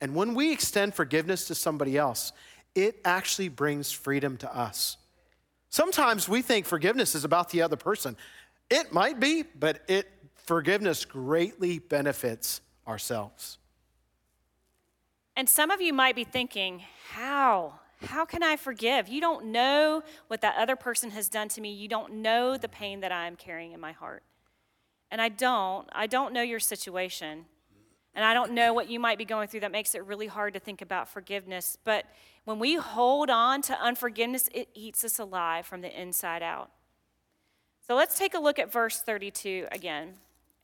And 0.00 0.16
when 0.16 0.34
we 0.34 0.50
extend 0.52 0.92
forgiveness 0.92 1.46
to 1.46 1.54
somebody 1.54 1.96
else, 1.96 2.32
it 2.74 2.96
actually 3.04 3.50
brings 3.50 3.92
freedom 3.92 4.36
to 4.38 4.52
us. 4.52 4.96
Sometimes 5.68 6.28
we 6.28 6.42
think 6.42 6.66
forgiveness 6.66 7.14
is 7.14 7.22
about 7.22 7.50
the 7.50 7.62
other 7.62 7.76
person. 7.76 8.16
It 8.70 8.92
might 8.92 9.20
be, 9.20 9.44
but 9.56 9.84
it 9.86 10.10
forgiveness 10.34 11.04
greatly 11.04 11.78
benefits 11.78 12.60
ourselves. 12.88 13.58
And 15.38 15.48
some 15.48 15.70
of 15.70 15.80
you 15.80 15.92
might 15.92 16.16
be 16.16 16.24
thinking, 16.24 16.82
how? 17.10 17.74
How 18.04 18.24
can 18.24 18.42
I 18.42 18.56
forgive? 18.56 19.06
You 19.06 19.20
don't 19.20 19.46
know 19.52 20.02
what 20.26 20.40
that 20.40 20.56
other 20.58 20.74
person 20.74 21.12
has 21.12 21.28
done 21.28 21.46
to 21.50 21.60
me. 21.60 21.72
You 21.72 21.86
don't 21.86 22.14
know 22.14 22.56
the 22.56 22.68
pain 22.68 22.98
that 23.02 23.12
I'm 23.12 23.36
carrying 23.36 23.70
in 23.70 23.78
my 23.78 23.92
heart. 23.92 24.24
And 25.12 25.22
I 25.22 25.28
don't. 25.28 25.88
I 25.92 26.08
don't 26.08 26.32
know 26.32 26.42
your 26.42 26.58
situation. 26.58 27.44
And 28.16 28.24
I 28.24 28.34
don't 28.34 28.50
know 28.50 28.74
what 28.74 28.90
you 28.90 28.98
might 28.98 29.16
be 29.16 29.24
going 29.24 29.46
through 29.46 29.60
that 29.60 29.70
makes 29.70 29.94
it 29.94 30.04
really 30.04 30.26
hard 30.26 30.54
to 30.54 30.58
think 30.58 30.82
about 30.82 31.08
forgiveness. 31.08 31.78
But 31.84 32.06
when 32.42 32.58
we 32.58 32.74
hold 32.74 33.30
on 33.30 33.62
to 33.62 33.80
unforgiveness, 33.80 34.48
it 34.52 34.68
eats 34.74 35.04
us 35.04 35.20
alive 35.20 35.66
from 35.66 35.82
the 35.82 36.00
inside 36.02 36.42
out. 36.42 36.72
So 37.86 37.94
let's 37.94 38.18
take 38.18 38.34
a 38.34 38.40
look 38.40 38.58
at 38.58 38.72
verse 38.72 39.02
32 39.02 39.68
again. 39.70 40.14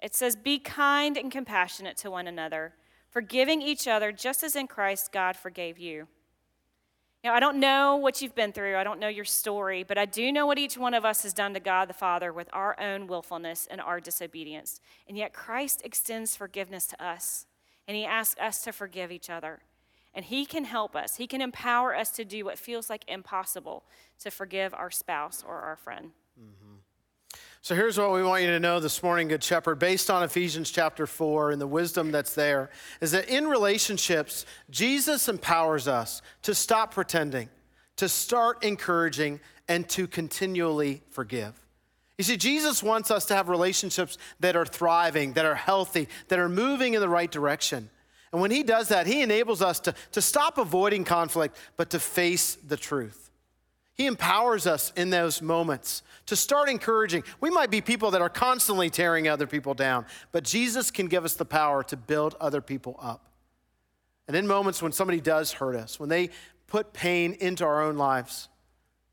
It 0.02 0.16
says, 0.16 0.34
Be 0.34 0.58
kind 0.58 1.16
and 1.16 1.30
compassionate 1.30 1.96
to 1.98 2.10
one 2.10 2.26
another, 2.26 2.74
forgiving 3.14 3.62
each 3.62 3.87
other 3.87 4.11
just 4.11 4.42
as 4.42 4.57
in 4.57 4.66
Christ 4.66 5.12
God 5.12 5.37
forgave 5.37 5.79
you. 5.79 6.09
Now, 7.22 7.33
I 7.33 7.40
don't 7.40 7.59
know 7.59 7.96
what 7.96 8.20
you've 8.20 8.35
been 8.35 8.53
through, 8.53 8.77
I 8.77 8.85
don't 8.85 9.00
know 9.00 9.09
your 9.09 9.24
story, 9.24 9.83
but 9.83 9.96
I 9.96 10.05
do 10.05 10.31
know 10.31 10.46
what 10.46 10.59
each 10.59 10.77
one 10.77 10.92
of 10.92 11.07
us 11.07 11.22
has 11.22 11.33
done 11.33 11.55
to 11.55 11.61
God 11.61 11.88
the 11.88 11.94
Father 11.94 12.33
with 12.35 12.50
our 12.53 12.79
own 12.79 13.07
willfulness 13.07 13.66
and 13.70 13.81
our 13.81 13.98
disobedience. 13.98 14.81
And 15.09 15.16
yet, 15.16 15.33
Christ 15.33 15.81
extends 15.85 16.37
forgiveness 16.37 16.87
to 16.88 17.03
us, 17.03 17.46
and 17.88 17.96
He 17.96 18.05
asks 18.05 18.38
us 18.38 18.62
to 18.64 18.72
forgive 18.72 19.11
each 19.11 19.31
other. 19.31 19.61
And 20.12 20.27
He 20.27 20.44
can 20.44 20.64
help 20.64 20.94
us, 20.94 21.16
He 21.16 21.27
can 21.27 21.40
empower 21.40 21.96
us 21.96 22.11
to 22.11 22.27
do 22.27 22.44
what 22.44 22.59
feels 22.59 22.90
like 22.90 23.05
impossible 23.09 23.85
to 24.18 24.31
forgive 24.31 24.74
our 24.74 24.90
spouse 24.90 25.42
or 25.46 25.61
our 25.61 25.77
friend. 25.77 26.11
Mm-hmm. 26.38 26.73
So 27.64 27.74
here's 27.74 27.96
what 27.96 28.12
we 28.12 28.22
want 28.22 28.42
you 28.42 28.50
to 28.50 28.61
know 28.61 28.79
this 28.79 29.03
morning, 29.03 29.29
Good 29.29 29.42
Shepherd, 29.42 29.79
based 29.79 30.11
on 30.11 30.22
Ephesians 30.22 30.70
chapter 30.70 31.07
4 31.07 31.50
and 31.50 31.59
the 31.59 31.66
wisdom 31.66 32.11
that's 32.11 32.35
there, 32.35 32.68
is 33.00 33.12
that 33.12 33.31
in 33.31 33.46
relationships, 33.46 34.44
Jesus 34.68 35.31
empowers 35.31 35.88
us 35.88 36.20
to 36.42 36.55
stop 36.55 36.92
pretending, 36.92 37.48
to 37.96 38.07
start 38.07 38.62
encouraging, 38.62 39.40
and 39.66 39.88
to 39.88 40.07
continually 40.07 41.00
forgive. 41.09 41.59
You 42.18 42.24
see, 42.24 42.37
Jesus 42.37 42.83
wants 42.83 43.11
us 43.11 43.24
to 43.27 43.35
have 43.35 43.48
relationships 43.48 44.18
that 44.40 44.57
are 44.57 44.66
thriving, 44.66 45.33
that 45.33 45.46
are 45.46 45.55
healthy, 45.55 46.11
that 46.29 46.38
are 46.38 46.50
moving 46.50 46.92
in 46.92 47.00
the 47.00 47.09
right 47.09 47.31
direction. 47.31 47.88
And 48.31 48.42
when 48.42 48.50
He 48.50 48.62
does 48.62 48.88
that, 48.88 49.07
He 49.07 49.22
enables 49.22 49.62
us 49.62 49.81
to, 49.81 49.94
to 50.12 50.20
stop 50.20 50.59
avoiding 50.59 51.05
conflict, 51.05 51.57
but 51.79 51.88
to 51.92 51.98
face 51.98 52.57
the 52.57 52.77
truth. 52.77 53.23
He 53.94 54.07
empowers 54.07 54.66
us 54.66 54.92
in 54.96 55.11
those 55.11 55.40
moments 55.40 56.02
to 56.26 56.35
start 56.35 56.68
encouraging. 56.68 57.22
We 57.40 57.50
might 57.50 57.70
be 57.70 57.80
people 57.80 58.11
that 58.11 58.20
are 58.20 58.28
constantly 58.28 58.90
tearing 58.90 59.28
other 59.28 59.46
people 59.46 59.72
down, 59.72 60.07
but 60.33 60.42
Jesus 60.42 60.90
can 60.90 61.07
give 61.07 61.24
us 61.24 61.35
the 61.35 61.44
power 61.44 61.85
to 61.85 61.96
build 61.96 62.37
other 62.40 62.61
people 62.61 62.98
up. 63.00 63.30
And 64.26 64.37
in 64.37 64.46
moments 64.46 64.83
when 64.83 64.92
somebody 64.92 65.20
does 65.20 65.52
hurt 65.52 65.76
us, 65.76 66.00
when 66.00 66.09
they 66.09 66.30
put 66.66 66.92
pain 66.92 67.37
into 67.40 67.64
our 67.64 67.83
own 67.83 67.96
lives, 67.96 68.48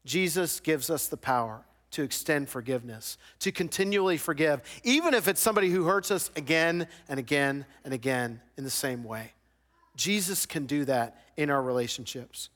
Jesus 0.04 0.60
gives 0.60 0.90
us 0.90 1.08
the 1.08 1.18
power 1.18 1.62
to 1.92 2.02
extend 2.02 2.50
forgiveness, 2.50 3.18
to 3.40 3.52
continually 3.52 4.18
forgive, 4.18 4.62
even 4.84 5.14
if 5.14 5.28
it's 5.28 5.42
somebody 5.42 5.70
who 5.70 5.84
hurts 5.84 6.10
us 6.10 6.32
again 6.36 6.88
and 7.08 7.20
again 7.20 7.66
and 7.84 7.94
again 7.94 8.42
in 8.58 8.64
the 8.64 8.70
same 8.70 9.04
way. 9.04 9.34
Jesus 9.96 10.46
can 10.46 10.66
do 10.66 10.86
that 10.86 11.22
in 11.38 11.50
our 11.50 11.62
relationships. 11.62 12.50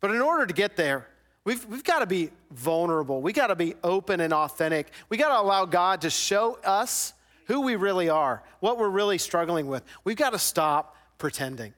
But 0.00 0.12
in 0.12 0.22
order 0.22 0.46
to 0.46 0.54
get 0.54 0.76
there, 0.76 1.06
We've, 1.48 1.64
we've 1.64 1.82
got 1.82 2.00
to 2.00 2.06
be 2.06 2.28
vulnerable. 2.50 3.22
We 3.22 3.32
got 3.32 3.46
to 3.46 3.56
be 3.56 3.74
open 3.82 4.20
and 4.20 4.34
authentic. 4.34 4.88
We 5.08 5.16
got 5.16 5.34
to 5.34 5.40
allow 5.40 5.64
God 5.64 6.02
to 6.02 6.10
show 6.10 6.58
us 6.62 7.14
who 7.46 7.62
we 7.62 7.74
really 7.74 8.10
are, 8.10 8.42
what 8.60 8.76
we're 8.76 8.90
really 8.90 9.16
struggling 9.16 9.66
with. 9.66 9.82
We've 10.04 10.14
got 10.14 10.34
to 10.34 10.38
stop 10.38 10.94
pretending. 11.16 11.72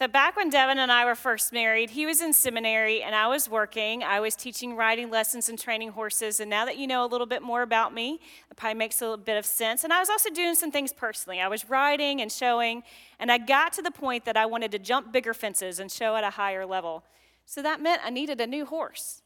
So, 0.00 0.08
back 0.08 0.34
when 0.34 0.50
Devin 0.50 0.80
and 0.80 0.90
I 0.90 1.04
were 1.04 1.14
first 1.14 1.52
married, 1.52 1.90
he 1.90 2.06
was 2.06 2.20
in 2.20 2.32
seminary 2.32 3.04
and 3.04 3.14
I 3.14 3.28
was 3.28 3.48
working. 3.48 4.02
I 4.02 4.18
was 4.18 4.34
teaching 4.34 4.74
riding 4.74 5.08
lessons 5.08 5.48
and 5.48 5.56
training 5.56 5.90
horses. 5.90 6.40
And 6.40 6.50
now 6.50 6.64
that 6.64 6.76
you 6.76 6.88
know 6.88 7.04
a 7.04 7.06
little 7.06 7.24
bit 7.24 7.40
more 7.40 7.62
about 7.62 7.94
me, 7.94 8.18
it 8.50 8.56
probably 8.56 8.78
makes 8.78 9.00
a 9.00 9.04
little 9.04 9.16
bit 9.16 9.38
of 9.38 9.46
sense. 9.46 9.84
And 9.84 9.92
I 9.92 10.00
was 10.00 10.10
also 10.10 10.28
doing 10.30 10.56
some 10.56 10.72
things 10.72 10.92
personally. 10.92 11.40
I 11.40 11.46
was 11.46 11.70
riding 11.70 12.20
and 12.20 12.32
showing, 12.32 12.82
and 13.20 13.30
I 13.30 13.38
got 13.38 13.72
to 13.74 13.82
the 13.82 13.92
point 13.92 14.24
that 14.24 14.36
I 14.36 14.44
wanted 14.46 14.72
to 14.72 14.80
jump 14.80 15.12
bigger 15.12 15.34
fences 15.34 15.78
and 15.78 15.88
show 15.88 16.16
at 16.16 16.24
a 16.24 16.30
higher 16.30 16.66
level. 16.66 17.04
So 17.50 17.62
that 17.62 17.82
meant 17.82 18.00
I 18.04 18.10
needed 18.10 18.40
a 18.40 18.46
new 18.46 18.64
horse. 18.64 19.22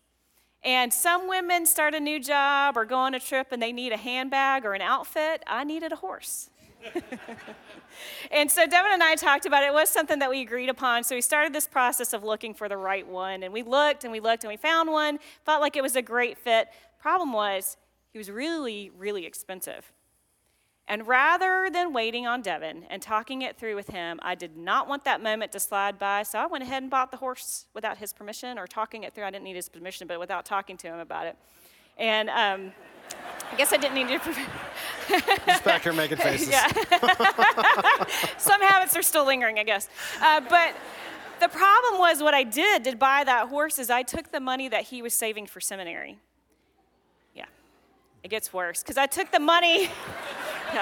And 0.62 0.94
some 0.94 1.28
women 1.28 1.66
start 1.66 1.94
a 1.94 2.00
new 2.00 2.18
job 2.18 2.74
or 2.74 2.86
go 2.86 2.96
on 2.96 3.14
a 3.14 3.20
trip 3.20 3.48
and 3.52 3.60
they 3.62 3.70
need 3.70 3.92
a 3.92 3.98
handbag 3.98 4.64
or 4.64 4.72
an 4.72 4.80
outfit. 4.80 5.42
I 5.46 5.62
needed 5.62 5.92
a 5.92 5.96
horse. 5.96 6.48
and 8.32 8.50
so 8.50 8.66
Devin 8.66 8.92
and 8.92 9.02
I 9.02 9.16
talked 9.16 9.44
about 9.44 9.62
it. 9.62 9.66
It 9.66 9.74
was 9.74 9.90
something 9.90 10.20
that 10.20 10.30
we 10.30 10.40
agreed 10.40 10.70
upon. 10.70 11.04
So 11.04 11.14
we 11.14 11.20
started 11.20 11.52
this 11.52 11.66
process 11.66 12.14
of 12.14 12.24
looking 12.24 12.54
for 12.54 12.66
the 12.66 12.78
right 12.78 13.06
one. 13.06 13.42
And 13.42 13.52
we 13.52 13.62
looked 13.62 14.04
and 14.04 14.10
we 14.10 14.20
looked 14.20 14.42
and 14.42 14.50
we 14.50 14.56
found 14.56 14.90
one, 14.90 15.18
felt 15.44 15.60
like 15.60 15.76
it 15.76 15.82
was 15.82 15.94
a 15.94 16.00
great 16.00 16.38
fit. 16.38 16.68
Problem 16.98 17.34
was, 17.34 17.76
he 18.10 18.16
was 18.16 18.30
really, 18.30 18.90
really 18.96 19.26
expensive. 19.26 19.92
And 20.86 21.08
rather 21.08 21.70
than 21.72 21.94
waiting 21.94 22.26
on 22.26 22.42
Devin 22.42 22.84
and 22.90 23.00
talking 23.00 23.40
it 23.40 23.56
through 23.56 23.74
with 23.74 23.88
him, 23.88 24.20
I 24.22 24.34
did 24.34 24.56
not 24.56 24.86
want 24.86 25.04
that 25.04 25.22
moment 25.22 25.52
to 25.52 25.60
slide 25.60 25.98
by, 25.98 26.24
so 26.24 26.38
I 26.38 26.46
went 26.46 26.62
ahead 26.62 26.82
and 26.82 26.90
bought 26.90 27.10
the 27.10 27.16
horse 27.16 27.66
without 27.72 27.96
his 27.98 28.12
permission 28.12 28.58
or 28.58 28.66
talking 28.66 29.02
it 29.04 29.14
through. 29.14 29.24
I 29.24 29.30
didn't 29.30 29.44
need 29.44 29.56
his 29.56 29.70
permission, 29.70 30.06
but 30.06 30.20
without 30.20 30.44
talking 30.44 30.76
to 30.78 30.88
him 30.88 30.98
about 30.98 31.26
it. 31.26 31.36
And 31.96 32.28
um, 32.28 32.72
I 33.50 33.56
guess 33.56 33.72
I 33.72 33.78
didn't 33.78 33.94
need 33.94 34.08
to. 34.08 34.18
Just 35.46 35.64
back 35.64 35.82
here 35.82 35.92
making 35.92 36.16
faces. 36.18 36.48
yeah. 36.48 36.66
Some 38.38 38.60
habits 38.60 38.96
are 38.96 39.02
still 39.02 39.24
lingering, 39.24 39.58
I 39.58 39.64
guess. 39.64 39.88
Uh, 40.20 40.40
but 40.40 40.74
the 41.40 41.48
problem 41.48 41.98
was 41.98 42.22
what 42.22 42.34
I 42.34 42.42
did 42.42 42.84
to 42.84 42.96
buy 42.96 43.24
that 43.24 43.48
horse 43.48 43.78
is 43.78 43.90
I 43.90 44.02
took 44.02 44.32
the 44.32 44.40
money 44.40 44.68
that 44.68 44.84
he 44.84 45.02
was 45.02 45.14
saving 45.14 45.46
for 45.46 45.60
seminary. 45.60 46.18
Yeah, 47.34 47.46
it 48.22 48.28
gets 48.28 48.52
worse 48.52 48.82
because 48.82 48.98
I 48.98 49.06
took 49.06 49.30
the 49.30 49.40
money. 49.40 49.88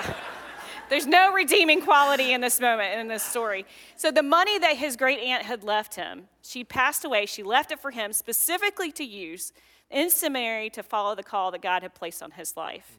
There's 0.88 1.07
no 1.07 1.33
redeeming 1.33 1.81
quality 1.81 2.33
in 2.33 2.40
this 2.40 2.61
moment, 2.61 2.98
in 2.98 3.09
this 3.09 3.22
story. 3.22 3.64
So, 3.96 4.11
the 4.11 4.22
money 4.22 4.59
that 4.59 4.76
his 4.76 4.96
great 4.96 5.20
aunt 5.20 5.44
had 5.44 5.64
left 5.64 5.94
him, 5.94 6.28
she 6.42 6.64
passed 6.64 7.05
away. 7.05 7.26
She 7.26 7.42
left 7.42 7.72
it 7.72 7.81
for 7.81 7.90
him 7.90 8.12
specifically 8.12 8.92
to 8.92 9.05
use 9.05 9.52
in 9.90 10.11
seminary 10.11 10.70
to 10.70 10.83
follow 10.83 11.14
the 11.14 11.22
call 11.22 11.50
that 11.52 11.62
God 11.62 11.83
had 11.83 11.94
placed 11.94 12.22
on 12.22 12.33
his 12.33 12.57
life. 12.57 12.98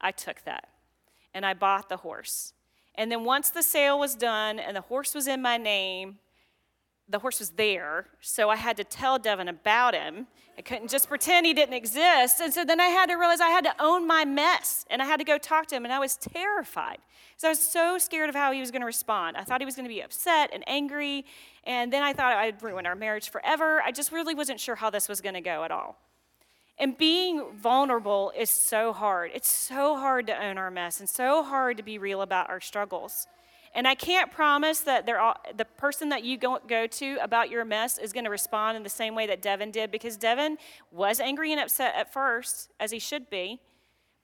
I 0.00 0.10
took 0.10 0.44
that 0.44 0.68
and 1.34 1.44
I 1.44 1.54
bought 1.54 1.88
the 1.88 1.98
horse. 1.98 2.52
And 2.94 3.12
then, 3.12 3.24
once 3.24 3.50
the 3.50 3.62
sale 3.62 3.98
was 3.98 4.14
done 4.14 4.58
and 4.58 4.76
the 4.76 4.82
horse 4.82 5.14
was 5.14 5.28
in 5.28 5.40
my 5.40 5.56
name, 5.56 6.18
the 7.08 7.18
horse 7.18 7.38
was 7.38 7.50
there, 7.50 8.06
so 8.20 8.50
I 8.50 8.56
had 8.56 8.76
to 8.76 8.84
tell 8.84 9.18
Devin 9.18 9.48
about 9.48 9.94
him. 9.94 10.26
I 10.58 10.60
couldn't 10.60 10.90
just 10.90 11.08
pretend 11.08 11.46
he 11.46 11.54
didn't 11.54 11.74
exist. 11.74 12.40
And 12.40 12.52
so 12.52 12.64
then 12.64 12.80
I 12.80 12.86
had 12.86 13.08
to 13.10 13.14
realize 13.14 13.40
I 13.40 13.48
had 13.48 13.64
to 13.64 13.74
own 13.78 14.06
my 14.06 14.24
mess 14.24 14.84
and 14.90 15.00
I 15.00 15.04
had 15.04 15.18
to 15.18 15.24
go 15.24 15.38
talk 15.38 15.66
to 15.68 15.76
him, 15.76 15.84
and 15.84 15.92
I 15.92 15.98
was 15.98 16.16
terrified. 16.16 16.98
So 17.36 17.48
I 17.48 17.50
was 17.52 17.60
so 17.60 17.96
scared 17.98 18.28
of 18.28 18.34
how 18.34 18.52
he 18.52 18.60
was 18.60 18.70
going 18.70 18.82
to 18.82 18.86
respond. 18.86 19.36
I 19.36 19.44
thought 19.44 19.60
he 19.60 19.64
was 19.64 19.76
going 19.76 19.88
to 19.88 19.94
be 19.94 20.02
upset 20.02 20.50
and 20.52 20.64
angry, 20.66 21.24
and 21.64 21.92
then 21.92 22.02
I 22.02 22.12
thought 22.12 22.36
I'd 22.36 22.62
ruin 22.62 22.86
our 22.86 22.96
marriage 22.96 23.30
forever. 23.30 23.80
I 23.82 23.92
just 23.92 24.10
really 24.10 24.34
wasn't 24.34 24.58
sure 24.58 24.74
how 24.74 24.90
this 24.90 25.08
was 25.08 25.20
going 25.20 25.34
to 25.34 25.40
go 25.40 25.64
at 25.64 25.70
all. 25.70 25.98
And 26.80 26.96
being 26.96 27.44
vulnerable 27.56 28.32
is 28.36 28.50
so 28.50 28.92
hard. 28.92 29.32
It's 29.34 29.48
so 29.50 29.96
hard 29.96 30.26
to 30.28 30.44
own 30.44 30.58
our 30.58 30.70
mess 30.70 31.00
and 31.00 31.08
so 31.08 31.42
hard 31.42 31.76
to 31.76 31.82
be 31.82 31.98
real 31.98 32.22
about 32.22 32.50
our 32.50 32.60
struggles. 32.60 33.26
And 33.78 33.86
I 33.86 33.94
can't 33.94 34.32
promise 34.32 34.80
that 34.80 35.08
all, 35.08 35.36
the 35.56 35.64
person 35.64 36.08
that 36.08 36.24
you 36.24 36.36
go, 36.36 36.58
go 36.66 36.88
to 36.88 37.18
about 37.22 37.48
your 37.48 37.64
mess 37.64 37.96
is 37.96 38.12
going 38.12 38.24
to 38.24 38.30
respond 38.30 38.76
in 38.76 38.82
the 38.82 38.88
same 38.88 39.14
way 39.14 39.28
that 39.28 39.40
Devin 39.40 39.70
did, 39.70 39.92
because 39.92 40.16
Devin 40.16 40.58
was 40.90 41.20
angry 41.20 41.52
and 41.52 41.60
upset 41.60 41.94
at 41.94 42.12
first, 42.12 42.72
as 42.80 42.90
he 42.90 42.98
should 42.98 43.30
be, 43.30 43.60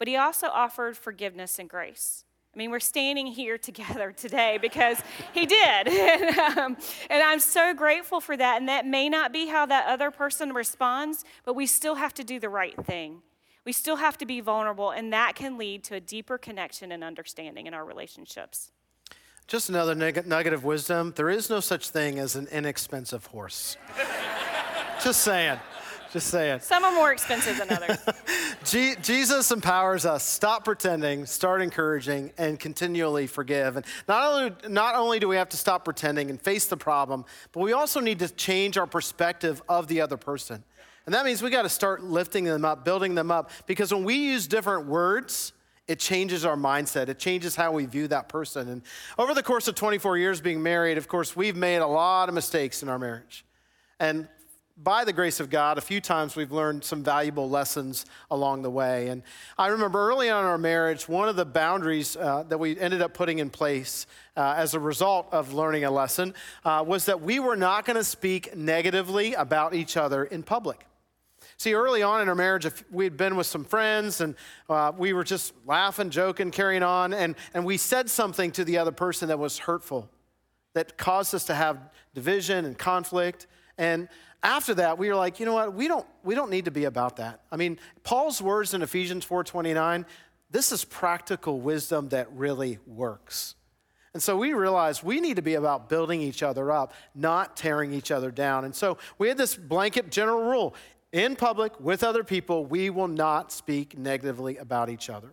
but 0.00 0.08
he 0.08 0.16
also 0.16 0.48
offered 0.48 0.96
forgiveness 0.96 1.60
and 1.60 1.70
grace. 1.70 2.24
I 2.52 2.58
mean, 2.58 2.72
we're 2.72 2.80
standing 2.80 3.28
here 3.28 3.56
together 3.70 4.10
today 4.10 4.58
because 4.60 4.98
he 5.32 5.46
did. 5.46 5.86
and, 5.88 6.36
um, 6.58 6.76
and, 7.08 7.22
I'm 7.22 7.38
so 7.38 7.72
grateful 7.74 8.20
for 8.20 8.36
that. 8.36 8.56
And 8.56 8.68
that 8.68 8.88
may 8.88 9.08
not 9.08 9.32
be 9.32 9.46
how 9.46 9.66
that 9.66 9.86
other 9.86 10.10
person 10.10 10.52
responds, 10.52 11.24
but 11.44 11.54
we 11.54 11.66
still 11.66 11.94
have 11.94 12.12
to 12.14 12.24
do 12.24 12.40
the 12.40 12.48
right 12.48 12.74
thing. 12.84 13.22
We 13.64 13.70
still 13.70 13.96
have 13.96 14.18
to 14.18 14.26
be 14.26 14.40
vulnerable, 14.40 14.90
and 14.90 15.12
that 15.12 15.36
can 15.36 15.56
lead 15.56 15.84
to 15.84 15.94
a 15.94 16.00
deeper 16.00 16.38
connection 16.38 16.90
and 16.90 17.04
understanding 17.04 17.68
in 17.68 17.72
our 17.72 17.84
relationships. 17.84 18.72
Just 19.46 19.68
another 19.68 19.94
nugget 19.94 20.52
of 20.52 20.64
wisdom 20.64 21.12
there 21.16 21.28
is 21.28 21.50
no 21.50 21.60
such 21.60 21.90
thing 21.90 22.18
as 22.18 22.34
an 22.34 22.48
inexpensive 22.50 23.26
horse. 23.26 23.76
Just 25.02 25.20
saying. 25.20 25.58
Just 26.12 26.28
saying. 26.28 26.60
Some 26.60 26.84
are 26.84 26.92
more 26.92 27.12
expensive 27.12 27.58
than 27.58 27.70
others. 27.70 27.98
Jesus 29.02 29.50
empowers 29.50 30.06
us. 30.06 30.22
Stop 30.22 30.64
pretending, 30.64 31.26
start 31.26 31.60
encouraging, 31.60 32.30
and 32.38 32.58
continually 32.58 33.26
forgive. 33.26 33.76
And 33.76 33.84
not 34.06 34.32
only, 34.32 34.52
not 34.68 34.94
only 34.94 35.18
do 35.18 35.26
we 35.26 35.36
have 35.36 35.48
to 35.48 35.56
stop 35.56 35.84
pretending 35.84 36.30
and 36.30 36.40
face 36.40 36.66
the 36.66 36.76
problem, 36.76 37.24
but 37.52 37.60
we 37.60 37.72
also 37.72 37.98
need 37.98 38.20
to 38.20 38.28
change 38.28 38.78
our 38.78 38.86
perspective 38.86 39.60
of 39.68 39.88
the 39.88 40.00
other 40.00 40.16
person. 40.16 40.62
And 41.04 41.14
that 41.14 41.24
means 41.24 41.42
we 41.42 41.50
got 41.50 41.62
to 41.62 41.68
start 41.68 42.02
lifting 42.02 42.44
them 42.44 42.64
up, 42.64 42.84
building 42.84 43.14
them 43.16 43.30
up. 43.30 43.50
Because 43.66 43.92
when 43.92 44.04
we 44.04 44.14
use 44.14 44.46
different 44.46 44.86
words, 44.86 45.52
it 45.86 45.98
changes 45.98 46.44
our 46.44 46.56
mindset. 46.56 47.08
It 47.08 47.18
changes 47.18 47.56
how 47.56 47.72
we 47.72 47.86
view 47.86 48.08
that 48.08 48.28
person. 48.28 48.68
And 48.68 48.82
over 49.18 49.34
the 49.34 49.42
course 49.42 49.68
of 49.68 49.74
24 49.74 50.16
years 50.18 50.40
being 50.40 50.62
married, 50.62 50.96
of 50.96 51.08
course, 51.08 51.36
we've 51.36 51.56
made 51.56 51.78
a 51.78 51.86
lot 51.86 52.28
of 52.28 52.34
mistakes 52.34 52.82
in 52.82 52.88
our 52.88 52.98
marriage. 52.98 53.44
And 54.00 54.28
by 54.76 55.04
the 55.04 55.12
grace 55.12 55.38
of 55.38 55.50
God, 55.50 55.78
a 55.78 55.80
few 55.80 56.00
times 56.00 56.34
we've 56.34 56.50
learned 56.50 56.82
some 56.82 57.04
valuable 57.04 57.48
lessons 57.48 58.06
along 58.30 58.62
the 58.62 58.70
way. 58.70 59.08
And 59.08 59.22
I 59.56 59.68
remember 59.68 60.08
early 60.08 60.30
on 60.30 60.44
in 60.44 60.50
our 60.50 60.58
marriage, 60.58 61.08
one 61.08 61.28
of 61.28 61.36
the 61.36 61.44
boundaries 61.44 62.16
uh, 62.16 62.42
that 62.48 62.58
we 62.58 62.78
ended 62.78 63.00
up 63.00 63.14
putting 63.14 63.38
in 63.38 63.50
place 63.50 64.06
uh, 64.36 64.54
as 64.56 64.74
a 64.74 64.80
result 64.80 65.28
of 65.30 65.52
learning 65.52 65.84
a 65.84 65.90
lesson 65.90 66.34
uh, 66.64 66.82
was 66.84 67.06
that 67.06 67.20
we 67.20 67.38
were 67.38 67.56
not 67.56 67.84
going 67.84 67.96
to 67.96 68.04
speak 68.04 68.56
negatively 68.56 69.34
about 69.34 69.74
each 69.74 69.96
other 69.96 70.24
in 70.24 70.42
public. 70.42 70.86
See, 71.56 71.74
early 71.74 72.02
on 72.02 72.20
in 72.20 72.28
our 72.28 72.34
marriage, 72.34 72.66
if 72.66 72.84
we 72.90 73.04
had 73.04 73.16
been 73.16 73.36
with 73.36 73.46
some 73.46 73.64
friends 73.64 74.20
and 74.20 74.34
uh, 74.68 74.92
we 74.96 75.12
were 75.12 75.24
just 75.24 75.54
laughing, 75.66 76.10
joking, 76.10 76.50
carrying 76.50 76.82
on, 76.82 77.14
and, 77.14 77.36
and 77.54 77.64
we 77.64 77.76
said 77.76 78.10
something 78.10 78.50
to 78.52 78.64
the 78.64 78.78
other 78.78 78.92
person 78.92 79.28
that 79.28 79.38
was 79.38 79.58
hurtful, 79.58 80.10
that 80.74 80.98
caused 80.98 81.34
us 81.34 81.44
to 81.44 81.54
have 81.54 81.78
division 82.14 82.64
and 82.64 82.76
conflict. 82.76 83.46
And 83.78 84.08
after 84.42 84.74
that, 84.74 84.98
we 84.98 85.08
were 85.08 85.14
like, 85.14 85.40
you 85.40 85.46
know 85.46 85.54
what? 85.54 85.74
We 85.74 85.88
don't, 85.88 86.06
we 86.22 86.34
don't 86.34 86.50
need 86.50 86.66
to 86.66 86.70
be 86.70 86.84
about 86.84 87.16
that. 87.16 87.40
I 87.50 87.56
mean, 87.56 87.78
Paul's 88.02 88.42
words 88.42 88.74
in 88.74 88.82
Ephesians 88.82 89.24
4.29, 89.24 90.04
this 90.50 90.72
is 90.72 90.84
practical 90.84 91.60
wisdom 91.60 92.10
that 92.10 92.30
really 92.32 92.78
works. 92.86 93.54
And 94.12 94.22
so 94.22 94.36
we 94.36 94.54
realized 94.54 95.02
we 95.02 95.20
need 95.20 95.36
to 95.36 95.42
be 95.42 95.54
about 95.54 95.88
building 95.88 96.20
each 96.20 96.44
other 96.44 96.70
up, 96.70 96.92
not 97.16 97.56
tearing 97.56 97.92
each 97.92 98.12
other 98.12 98.30
down. 98.30 98.64
And 98.64 98.74
so 98.74 98.96
we 99.18 99.26
had 99.26 99.36
this 99.36 99.56
blanket 99.56 100.10
general 100.10 100.44
rule 100.44 100.76
in 101.14 101.36
public 101.36 101.78
with 101.78 102.02
other 102.02 102.24
people, 102.24 102.66
we 102.66 102.90
will 102.90 103.08
not 103.08 103.52
speak 103.52 103.96
negatively 103.96 104.56
about 104.56 104.90
each 104.90 105.08
other. 105.08 105.32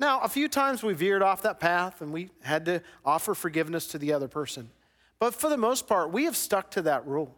Now, 0.00 0.20
a 0.20 0.28
few 0.28 0.48
times 0.48 0.82
we 0.82 0.94
veered 0.94 1.22
off 1.22 1.42
that 1.42 1.60
path 1.60 2.02
and 2.02 2.12
we 2.12 2.30
had 2.42 2.64
to 2.66 2.82
offer 3.04 3.32
forgiveness 3.32 3.86
to 3.88 3.98
the 3.98 4.12
other 4.12 4.26
person. 4.26 4.68
But 5.20 5.32
for 5.32 5.48
the 5.48 5.56
most 5.56 5.86
part, 5.86 6.10
we 6.10 6.24
have 6.24 6.36
stuck 6.36 6.72
to 6.72 6.82
that 6.82 7.06
rule. 7.06 7.34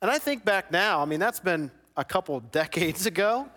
And 0.00 0.10
I 0.12 0.18
think 0.18 0.44
back 0.44 0.70
now, 0.70 1.02
I 1.02 1.04
mean, 1.04 1.18
that's 1.18 1.40
been 1.40 1.72
a 1.96 2.04
couple 2.04 2.38
decades 2.52 3.04
ago. 3.04 3.48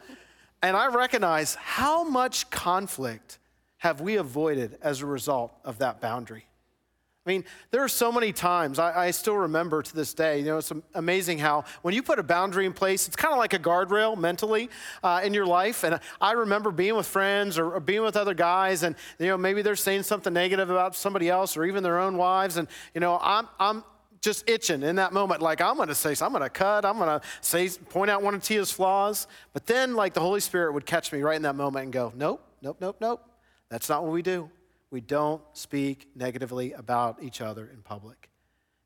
And 0.64 0.76
I 0.76 0.88
recognize 0.88 1.54
how 1.54 2.04
much 2.04 2.50
conflict 2.50 3.38
have 3.78 4.02
we 4.02 4.16
avoided 4.16 4.80
as 4.82 5.02
a 5.02 5.06
result 5.06 5.54
of 5.64 5.78
that 5.78 6.02
boundary. 6.02 6.48
I 7.26 7.32
mean, 7.32 7.44
there 7.72 7.84
are 7.84 7.88
so 7.88 8.12
many 8.12 8.32
times, 8.32 8.78
I, 8.78 9.08
I, 9.08 9.12
still 9.12 9.36
remember 9.36 9.82
to 9.82 9.96
this 9.96 10.14
day, 10.14 10.40
you 10.40 10.46
know, 10.46 10.60
it's 10.60 10.72
amazing 10.94 11.40
how 11.40 11.64
when 11.82 11.96
you 11.96 12.04
put 12.04 12.20
a 12.20 12.24
boundary 12.24 12.68
in 12.68 12.74
place, 12.74 13.08
it's 13.08 13.16
kind 13.16 13.34
of 13.34 13.40
like 13.40 13.54
a 13.54 13.60
guardrail 13.60 14.16
mentally 14.16 14.70
uh, 15.04 15.22
in 15.24 15.34
your 15.34 15.48
life. 15.48 15.84
And 15.84 16.00
I 16.22 16.34
remember 16.34 16.70
being 16.70 16.96
with 16.96 17.08
friends 17.08 17.58
or, 17.58 17.74
or, 17.74 17.80
being 17.80 18.04
with 18.04 18.16
other 18.16 18.36
guys, 18.36 18.84
and, 18.84 18.96
you 19.18 19.26
know, 19.26 19.38
maybe 19.38 19.64
they're 19.64 19.76
saying 19.76 20.04
something 20.04 20.34
negative 20.34 20.70
about 20.70 20.96
somebody 20.96 21.28
else 21.28 21.58
or 21.58 21.66
even 21.66 21.82
their 21.82 21.98
own 21.98 22.16
wives. 22.16 22.58
And, 22.58 22.68
you 22.94 23.02
know, 23.02 23.18
I'm, 23.20 23.48
I'm 23.60 23.84
just 24.22 24.48
itching 24.48 24.84
in 24.84 24.98
that 24.98 25.12
moment, 25.12 25.42
like, 25.42 25.62
I'm 25.62 25.78
going 25.78 25.88
to 25.88 25.96
say, 25.96 26.14
something, 26.14 26.36
I'm 26.36 26.42
going 26.42 26.52
to 26.52 26.60
cut, 26.60 26.86
I'm 26.86 26.98
going 27.00 27.20
to 27.20 27.26
say, 27.42 27.70
point 27.90 28.12
out 28.12 28.22
one 28.22 28.36
of 28.36 28.44
Tia's 28.44 28.72
flaws. 28.72 29.26
But 29.52 29.66
then, 29.66 29.96
like, 29.96 30.14
the 30.14 30.22
Holy 30.22 30.42
Spirit 30.42 30.74
would 30.74 30.86
catch 30.86 31.12
me 31.12 31.24
right 31.24 31.36
in 31.36 31.42
that 31.42 31.56
moment 31.56 31.86
and 31.86 31.94
go, 31.94 32.14
nope, 32.16 32.44
nope, 32.62 32.78
nope, 32.80 32.98
nope. 33.02 33.28
That's 33.70 33.90
not 33.90 34.04
what 34.04 34.12
we 34.12 34.22
do 34.22 34.52
we 34.96 35.02
don't 35.02 35.42
speak 35.52 36.08
negatively 36.16 36.72
about 36.72 37.22
each 37.22 37.42
other 37.42 37.68
in 37.68 37.82
public. 37.82 38.30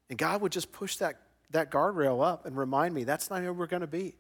And 0.10 0.18
God 0.18 0.42
would 0.42 0.52
just 0.52 0.72
push 0.72 0.96
that, 0.96 1.22
that 1.52 1.70
guardrail 1.70 2.26
up 2.26 2.48
and 2.48 2.58
remind 2.58 2.96
me 2.96 3.04
that's 3.04 3.30
not 3.30 3.44
who 3.44 3.54
we're 3.54 3.68
going 3.68 3.82
to 3.82 3.86
be. 3.86 4.16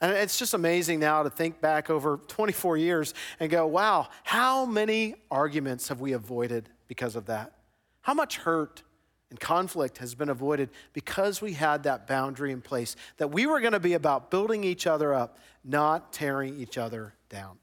And 0.00 0.10
it's 0.10 0.40
just 0.40 0.54
amazing 0.54 0.98
now 0.98 1.22
to 1.22 1.30
think 1.30 1.60
back 1.60 1.88
over 1.88 2.16
24 2.26 2.78
years 2.78 3.14
and 3.38 3.48
go, 3.48 3.64
wow, 3.64 4.08
how 4.24 4.66
many 4.66 5.14
arguments 5.30 5.86
have 5.86 6.00
we 6.00 6.14
avoided 6.14 6.68
because 6.88 7.14
of 7.14 7.26
that? 7.26 7.52
How 8.00 8.14
much 8.14 8.38
hurt 8.38 8.82
and 9.30 9.38
conflict 9.38 9.98
has 9.98 10.16
been 10.16 10.30
avoided 10.30 10.68
because 10.94 11.40
we 11.40 11.52
had 11.52 11.84
that 11.84 12.08
boundary 12.08 12.50
in 12.50 12.60
place 12.60 12.96
that 13.18 13.28
we 13.28 13.46
were 13.46 13.60
going 13.60 13.72
to 13.72 13.78
be 13.78 13.92
about 13.92 14.32
building 14.32 14.64
each 14.64 14.88
other 14.88 15.14
up, 15.14 15.38
not 15.62 16.12
tearing 16.12 16.58
each 16.58 16.76
other 16.76 17.14
down. 17.28 17.56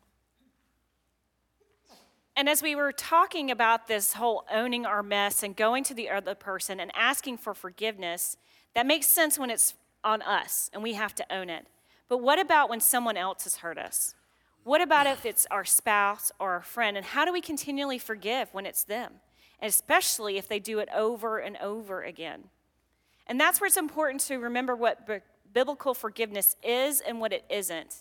And 2.41 2.49
as 2.49 2.63
we 2.63 2.73
were 2.73 2.91
talking 2.91 3.51
about 3.51 3.85
this 3.85 4.13
whole 4.13 4.45
owning 4.51 4.83
our 4.83 5.03
mess 5.03 5.43
and 5.43 5.55
going 5.55 5.83
to 5.83 5.93
the 5.93 6.09
other 6.09 6.33
person 6.33 6.79
and 6.79 6.91
asking 6.95 7.37
for 7.37 7.53
forgiveness, 7.53 8.35
that 8.73 8.87
makes 8.87 9.05
sense 9.05 9.37
when 9.37 9.51
it's 9.51 9.75
on 10.03 10.23
us 10.23 10.67
and 10.73 10.81
we 10.81 10.93
have 10.93 11.13
to 11.13 11.25
own 11.31 11.51
it. 11.51 11.67
But 12.09 12.17
what 12.17 12.39
about 12.39 12.67
when 12.67 12.79
someone 12.79 13.15
else 13.15 13.43
has 13.43 13.57
hurt 13.57 13.77
us? 13.77 14.15
What 14.63 14.81
about 14.81 15.05
if 15.05 15.23
it's 15.23 15.45
our 15.51 15.63
spouse 15.63 16.31
or 16.39 16.53
our 16.53 16.63
friend? 16.63 16.97
And 16.97 17.05
how 17.05 17.25
do 17.25 17.31
we 17.31 17.41
continually 17.41 17.99
forgive 17.99 18.51
when 18.55 18.65
it's 18.65 18.85
them? 18.85 19.13
Especially 19.61 20.39
if 20.39 20.47
they 20.47 20.57
do 20.57 20.79
it 20.79 20.89
over 20.95 21.37
and 21.37 21.57
over 21.57 22.01
again. 22.01 22.45
And 23.27 23.39
that's 23.39 23.61
where 23.61 23.67
it's 23.67 23.77
important 23.77 24.21
to 24.21 24.37
remember 24.37 24.75
what 24.75 25.07
biblical 25.53 25.93
forgiveness 25.93 26.55
is 26.63 27.01
and 27.01 27.19
what 27.19 27.33
it 27.33 27.45
isn't. 27.51 27.97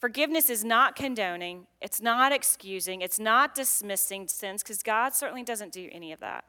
Forgiveness 0.00 0.48
is 0.48 0.64
not 0.64 0.96
condoning, 0.96 1.66
it's 1.82 2.00
not 2.00 2.32
excusing, 2.32 3.02
it's 3.02 3.20
not 3.20 3.54
dismissing 3.54 4.28
sins, 4.28 4.62
because 4.62 4.82
God 4.82 5.14
certainly 5.14 5.42
doesn't 5.42 5.72
do 5.72 5.90
any 5.92 6.10
of 6.10 6.20
that. 6.20 6.44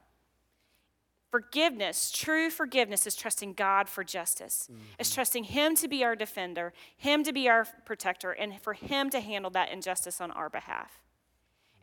Forgiveness, 1.29 2.11
true 2.11 2.49
forgiveness, 2.49 3.05
is 3.05 3.13
trusting 3.13 3.53
God 3.53 3.89
for 3.89 4.05
justice. 4.05 4.69
Mm-hmm. 4.71 4.81
It's 4.99 5.13
trusting 5.13 5.43
Him 5.45 5.75
to 5.75 5.89
be 5.89 6.01
our 6.01 6.15
defender, 6.15 6.71
Him 6.95 7.25
to 7.25 7.33
be 7.33 7.49
our 7.49 7.67
protector, 7.85 8.31
and 8.31 8.61
for 8.61 8.71
Him 8.71 9.09
to 9.09 9.19
handle 9.19 9.51
that 9.51 9.69
injustice 9.69 10.21
on 10.21 10.31
our 10.31 10.49
behalf. 10.49 11.01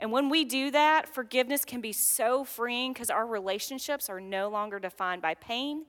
And 0.01 0.11
when 0.11 0.31
we 0.31 0.47
do 0.47 0.71
that, 0.71 1.13
forgiveness 1.15 1.67
can 1.67 1.83
be 1.83 1.93
so 1.93 2.45
freeing 2.45 2.95
because 2.95 3.11
our 3.11 3.27
relationships 3.27 4.09
are 4.09 4.21
no 4.21 4.49
longer 4.49 4.79
defined 4.79 5.21
by 5.21 5.35
pain, 5.35 5.85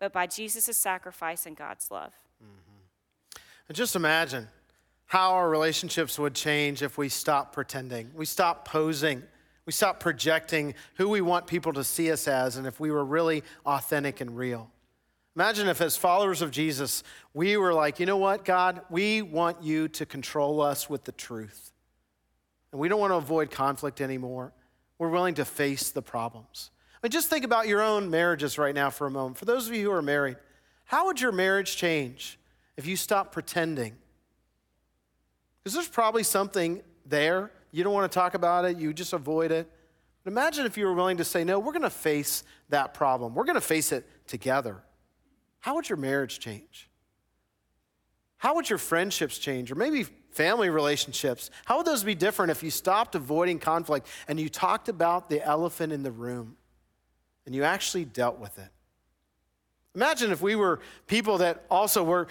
but 0.00 0.12
by 0.12 0.26
Jesus' 0.26 0.76
sacrifice 0.76 1.46
and 1.46 1.56
God's 1.56 1.92
love. 1.92 2.12
Mm-hmm. 2.42 3.40
And 3.68 3.76
just 3.76 3.94
imagine 3.94 4.48
how 5.12 5.34
our 5.34 5.50
relationships 5.50 6.18
would 6.18 6.34
change 6.34 6.80
if 6.80 6.96
we 6.96 7.06
stop 7.06 7.52
pretending, 7.52 8.10
we 8.14 8.24
stop 8.24 8.66
posing, 8.66 9.22
we 9.66 9.72
stop 9.72 10.00
projecting 10.00 10.72
who 10.94 11.06
we 11.06 11.20
want 11.20 11.46
people 11.46 11.70
to 11.70 11.84
see 11.84 12.10
us 12.10 12.26
as, 12.26 12.56
and 12.56 12.66
if 12.66 12.80
we 12.80 12.90
were 12.90 13.04
really 13.04 13.42
authentic 13.66 14.22
and 14.22 14.34
real. 14.38 14.70
Imagine 15.36 15.68
if, 15.68 15.82
as 15.82 15.98
followers 15.98 16.40
of 16.40 16.50
Jesus, 16.50 17.02
we 17.34 17.58
were 17.58 17.74
like, 17.74 18.00
you 18.00 18.06
know 18.06 18.16
what, 18.16 18.46
God, 18.46 18.80
we 18.88 19.20
want 19.20 19.62
you 19.62 19.86
to 19.88 20.06
control 20.06 20.62
us 20.62 20.88
with 20.88 21.04
the 21.04 21.12
truth. 21.12 21.72
And 22.72 22.80
we 22.80 22.88
don't 22.88 22.98
want 22.98 23.10
to 23.10 23.16
avoid 23.16 23.50
conflict 23.50 24.00
anymore. 24.00 24.54
We're 24.96 25.10
willing 25.10 25.34
to 25.34 25.44
face 25.44 25.90
the 25.90 26.00
problems. 26.00 26.70
I 26.94 27.06
mean, 27.06 27.10
just 27.10 27.28
think 27.28 27.44
about 27.44 27.68
your 27.68 27.82
own 27.82 28.08
marriages 28.08 28.56
right 28.56 28.74
now 28.74 28.88
for 28.88 29.06
a 29.06 29.10
moment. 29.10 29.36
For 29.36 29.44
those 29.44 29.68
of 29.68 29.74
you 29.74 29.90
who 29.90 29.92
are 29.92 30.00
married, 30.00 30.38
how 30.86 31.04
would 31.04 31.20
your 31.20 31.32
marriage 31.32 31.76
change 31.76 32.38
if 32.78 32.86
you 32.86 32.96
stopped 32.96 33.32
pretending 33.32 33.98
because 35.62 35.74
there's 35.74 35.88
probably 35.88 36.22
something 36.22 36.82
there. 37.06 37.50
You 37.70 37.84
don't 37.84 37.94
want 37.94 38.10
to 38.10 38.14
talk 38.14 38.34
about 38.34 38.64
it, 38.64 38.76
you 38.76 38.92
just 38.92 39.12
avoid 39.12 39.50
it. 39.50 39.70
But 40.24 40.32
imagine 40.32 40.66
if 40.66 40.76
you 40.76 40.86
were 40.86 40.94
willing 40.94 41.16
to 41.16 41.24
say, 41.24 41.44
no, 41.44 41.58
we're 41.58 41.72
going 41.72 41.82
to 41.82 41.90
face 41.90 42.44
that 42.68 42.94
problem. 42.94 43.34
We're 43.34 43.44
going 43.44 43.54
to 43.54 43.60
face 43.60 43.92
it 43.92 44.06
together. 44.26 44.82
How 45.60 45.74
would 45.74 45.88
your 45.88 45.98
marriage 45.98 46.38
change? 46.38 46.88
How 48.36 48.54
would 48.56 48.68
your 48.68 48.78
friendships 48.78 49.38
change? 49.38 49.70
Or 49.70 49.74
maybe 49.74 50.04
family 50.30 50.70
relationships? 50.70 51.50
How 51.64 51.78
would 51.78 51.86
those 51.86 52.02
be 52.02 52.14
different 52.14 52.50
if 52.50 52.62
you 52.62 52.70
stopped 52.70 53.14
avoiding 53.14 53.58
conflict 53.58 54.06
and 54.28 54.38
you 54.38 54.48
talked 54.48 54.88
about 54.88 55.28
the 55.28 55.44
elephant 55.44 55.92
in 55.92 56.02
the 56.02 56.10
room 56.10 56.56
and 57.46 57.54
you 57.54 57.64
actually 57.64 58.04
dealt 58.04 58.38
with 58.38 58.58
it? 58.58 58.68
Imagine 59.94 60.32
if 60.32 60.40
we 60.40 60.56
were 60.56 60.80
people 61.06 61.38
that 61.38 61.64
also 61.70 62.02
were 62.02 62.28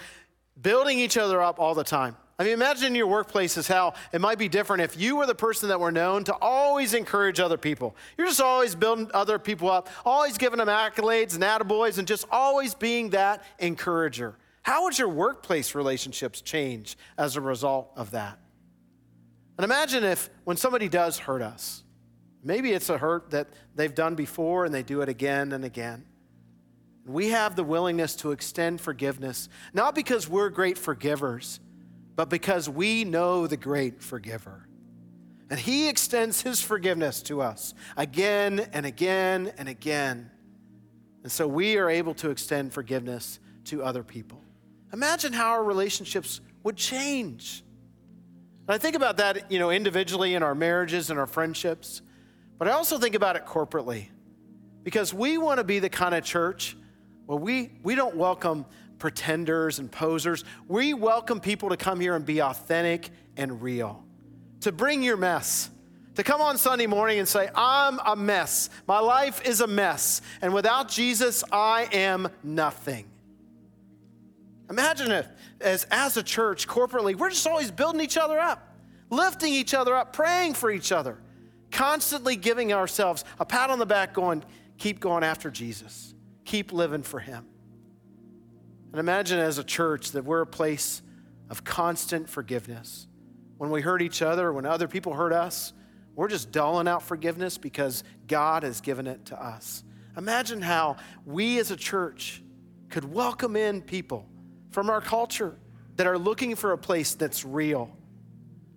building 0.60 0.98
each 0.98 1.16
other 1.16 1.40
up 1.40 1.58
all 1.58 1.74
the 1.74 1.84
time. 1.84 2.16
I 2.42 2.44
mean, 2.44 2.54
imagine 2.54 2.88
in 2.88 2.94
your 2.96 3.06
workplaces 3.06 3.68
how 3.68 3.94
it 4.12 4.20
might 4.20 4.36
be 4.36 4.48
different 4.48 4.82
if 4.82 5.00
you 5.00 5.14
were 5.14 5.26
the 5.26 5.34
person 5.34 5.68
that 5.68 5.78
were 5.78 5.92
known 5.92 6.24
to 6.24 6.34
always 6.40 6.92
encourage 6.92 7.38
other 7.38 7.56
people. 7.56 7.94
You're 8.18 8.26
just 8.26 8.40
always 8.40 8.74
building 8.74 9.08
other 9.14 9.38
people 9.38 9.70
up, 9.70 9.88
always 10.04 10.38
giving 10.38 10.58
them 10.58 10.66
accolades 10.66 11.34
and 11.34 11.44
attaboys, 11.44 11.98
and 11.98 12.08
just 12.08 12.26
always 12.32 12.74
being 12.74 13.10
that 13.10 13.44
encourager. 13.60 14.36
How 14.62 14.82
would 14.82 14.98
your 14.98 15.08
workplace 15.08 15.76
relationships 15.76 16.40
change 16.40 16.98
as 17.16 17.36
a 17.36 17.40
result 17.40 17.92
of 17.94 18.10
that? 18.10 18.40
And 19.56 19.64
imagine 19.64 20.02
if 20.02 20.28
when 20.42 20.56
somebody 20.56 20.88
does 20.88 21.20
hurt 21.20 21.42
us, 21.42 21.84
maybe 22.42 22.72
it's 22.72 22.90
a 22.90 22.98
hurt 22.98 23.30
that 23.30 23.50
they've 23.76 23.94
done 23.94 24.16
before 24.16 24.64
and 24.64 24.74
they 24.74 24.82
do 24.82 25.00
it 25.02 25.08
again 25.08 25.52
and 25.52 25.64
again. 25.64 26.06
We 27.06 27.28
have 27.28 27.54
the 27.54 27.62
willingness 27.62 28.16
to 28.16 28.32
extend 28.32 28.80
forgiveness, 28.80 29.48
not 29.72 29.94
because 29.94 30.28
we're 30.28 30.48
great 30.48 30.76
forgivers 30.76 31.60
but 32.22 32.28
because 32.28 32.68
we 32.68 33.02
know 33.02 33.48
the 33.48 33.56
great 33.56 34.00
forgiver. 34.00 34.68
And 35.50 35.58
he 35.58 35.88
extends 35.88 36.40
his 36.40 36.62
forgiveness 36.62 37.20
to 37.22 37.42
us 37.42 37.74
again 37.96 38.60
and 38.72 38.86
again 38.86 39.52
and 39.58 39.68
again. 39.68 40.30
And 41.24 41.32
so 41.32 41.48
we 41.48 41.78
are 41.78 41.90
able 41.90 42.14
to 42.14 42.30
extend 42.30 42.72
forgiveness 42.72 43.40
to 43.64 43.82
other 43.82 44.04
people. 44.04 44.40
Imagine 44.92 45.32
how 45.32 45.50
our 45.50 45.64
relationships 45.64 46.40
would 46.62 46.76
change. 46.76 47.64
And 48.68 48.74
I 48.76 48.78
think 48.78 48.94
about 48.94 49.16
that, 49.16 49.50
you 49.50 49.58
know, 49.58 49.70
individually 49.70 50.36
in 50.36 50.44
our 50.44 50.54
marriages 50.54 51.10
and 51.10 51.18
our 51.18 51.26
friendships, 51.26 52.02
but 52.56 52.68
I 52.68 52.70
also 52.70 53.00
think 53.00 53.16
about 53.16 53.34
it 53.34 53.46
corporately. 53.46 54.10
Because 54.84 55.12
we 55.12 55.38
want 55.38 55.58
to 55.58 55.64
be 55.64 55.80
the 55.80 55.90
kind 55.90 56.14
of 56.14 56.22
church 56.22 56.76
where 57.26 57.36
we, 57.36 57.72
we 57.82 57.96
don't 57.96 58.14
welcome 58.14 58.64
pretenders 59.02 59.80
and 59.80 59.90
posers. 59.90 60.44
We 60.68 60.94
welcome 60.94 61.40
people 61.40 61.70
to 61.70 61.76
come 61.76 61.98
here 61.98 62.14
and 62.14 62.24
be 62.24 62.40
authentic 62.40 63.10
and 63.36 63.60
real, 63.60 64.04
to 64.60 64.70
bring 64.70 65.02
your 65.02 65.16
mess. 65.16 65.70
To 66.14 66.22
come 66.22 66.40
on 66.40 66.56
Sunday 66.56 66.86
morning 66.86 67.18
and 67.18 67.26
say, 67.26 67.48
I'm 67.52 67.98
a 68.06 68.14
mess. 68.14 68.70
My 68.86 69.00
life 69.00 69.44
is 69.44 69.60
a 69.60 69.66
mess. 69.66 70.20
And 70.40 70.54
without 70.54 70.88
Jesus, 70.88 71.42
I 71.50 71.88
am 71.90 72.28
nothing. 72.44 73.06
Imagine 74.70 75.10
if, 75.10 75.26
as, 75.60 75.84
as 75.90 76.16
a 76.16 76.22
church, 76.22 76.68
corporately, 76.68 77.16
we're 77.16 77.30
just 77.30 77.46
always 77.48 77.72
building 77.72 78.02
each 78.02 78.18
other 78.18 78.38
up, 78.38 78.76
lifting 79.10 79.52
each 79.52 79.74
other 79.74 79.96
up, 79.96 80.12
praying 80.12 80.54
for 80.54 80.70
each 80.70 80.92
other, 80.92 81.18
constantly 81.72 82.36
giving 82.36 82.72
ourselves 82.72 83.24
a 83.40 83.44
pat 83.44 83.70
on 83.70 83.80
the 83.80 83.86
back, 83.86 84.14
going, 84.14 84.44
keep 84.78 85.00
going 85.00 85.24
after 85.24 85.50
Jesus, 85.50 86.14
keep 86.44 86.72
living 86.72 87.02
for 87.02 87.18
Him. 87.18 87.46
And 88.92 89.00
imagine 89.00 89.38
as 89.38 89.58
a 89.58 89.64
church 89.64 90.12
that 90.12 90.24
we're 90.24 90.42
a 90.42 90.46
place 90.46 91.02
of 91.48 91.64
constant 91.64 92.28
forgiveness. 92.28 93.06
When 93.56 93.70
we 93.70 93.80
hurt 93.80 94.02
each 94.02 94.20
other, 94.22 94.52
when 94.52 94.66
other 94.66 94.86
people 94.86 95.14
hurt 95.14 95.32
us, 95.32 95.72
we're 96.14 96.28
just 96.28 96.52
doling 96.52 96.88
out 96.88 97.02
forgiveness 97.02 97.56
because 97.56 98.04
God 98.26 98.64
has 98.64 98.82
given 98.82 99.06
it 99.06 99.26
to 99.26 99.42
us. 99.42 99.82
Imagine 100.16 100.60
how 100.60 100.96
we 101.24 101.58
as 101.58 101.70
a 101.70 101.76
church 101.76 102.42
could 102.90 103.10
welcome 103.10 103.56
in 103.56 103.80
people 103.80 104.26
from 104.70 104.90
our 104.90 105.00
culture 105.00 105.56
that 105.96 106.06
are 106.06 106.18
looking 106.18 106.54
for 106.54 106.72
a 106.72 106.78
place 106.78 107.14
that's 107.14 107.44
real, 107.44 107.96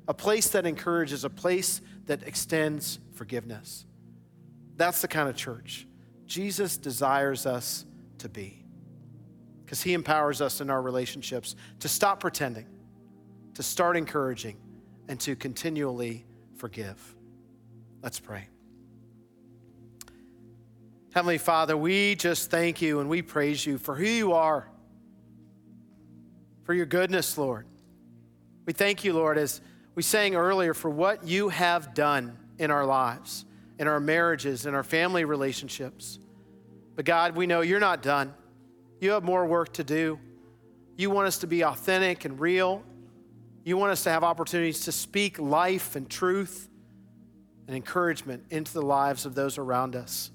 a 0.08 0.14
place 0.14 0.50
that 0.50 0.66
encourages, 0.66 1.26
a 1.26 1.30
place 1.30 1.82
that 2.06 2.24
extends 2.24 3.00
forgiveness. 3.14 3.86
That's 4.78 5.02
the 5.02 5.08
kind 5.08 5.28
of 5.28 5.36
church 5.36 5.88
Jesus 6.26 6.78
desires 6.78 7.46
us 7.46 7.86
to 8.20 8.30
be 8.30 8.65
because 9.66 9.82
he 9.82 9.94
empowers 9.94 10.42
us 10.42 10.62
in 10.62 10.70
our 10.70 10.82
relationships 10.82 11.56
to 11.80 11.88
stop 11.88 12.20
pretending, 12.20 12.68
to 13.56 13.64
start 13.64 13.98
encouraging, 13.98 14.58
and 15.08 15.20
to 15.20 15.36
continually 15.36 16.26
forgive. 16.56 17.16
Let's 18.04 18.20
pray. 18.20 18.48
Heavenly 21.14 21.40
Father, 21.40 21.76
we 21.76 22.16
just 22.16 22.52
thank 22.52 22.82
you 22.82 23.00
and 23.00 23.10
we 23.10 23.22
praise 23.22 23.66
you 23.66 23.78
for 23.78 23.96
who 23.96 24.06
you 24.06 24.34
are, 24.34 24.70
for 26.64 26.74
your 26.74 26.86
goodness, 26.86 27.38
Lord. 27.38 27.66
We 28.66 28.74
thank 28.74 29.04
you, 29.04 29.14
Lord, 29.14 29.38
as 29.38 29.62
we 29.96 30.04
sang 30.04 30.36
earlier, 30.36 30.74
for 30.74 30.90
what 30.90 31.26
you 31.26 31.50
have 31.50 31.94
done 31.94 32.38
in 32.60 32.70
our 32.70 32.86
lives, 32.86 33.46
in 33.80 33.88
our 33.88 34.00
marriages, 34.00 34.66
in 34.66 34.76
our 34.76 34.84
family 34.84 35.26
relationships. 35.26 36.20
But 36.96 37.06
God, 37.06 37.36
we 37.36 37.48
know 37.48 37.62
you're 37.62 37.80
not 37.80 38.04
done. 38.04 38.34
You 39.00 39.12
have 39.12 39.24
more 39.24 39.46
work 39.46 39.74
to 39.74 39.84
do. 39.84 40.20
You 40.98 41.10
want 41.10 41.28
us 41.28 41.40
to 41.40 41.48
be 41.48 41.64
authentic 41.64 42.26
and 42.26 42.40
real. 42.40 42.84
You 43.64 43.78
want 43.78 43.92
us 43.92 44.04
to 44.04 44.12
have 44.12 44.24
opportunities 44.24 44.86
to 44.86 44.92
speak 44.92 45.40
life 45.40 45.96
and 45.96 46.10
truth 46.10 46.70
and 47.68 47.76
encouragement 47.76 48.46
into 48.50 48.74
the 48.74 48.82
lives 48.82 49.26
of 49.26 49.36
those 49.36 49.58
around 49.58 49.96
us. 49.96 50.32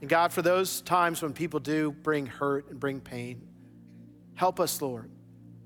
And 0.00 0.08
God, 0.08 0.32
for 0.32 0.42
those 0.42 0.80
times 0.80 1.22
when 1.22 1.32
people 1.32 1.60
do 1.60 1.90
bring 1.90 2.26
hurt 2.26 2.70
and 2.70 2.78
bring 2.78 3.00
pain, 3.00 3.46
help 4.34 4.60
us, 4.60 4.80
Lord, 4.80 5.10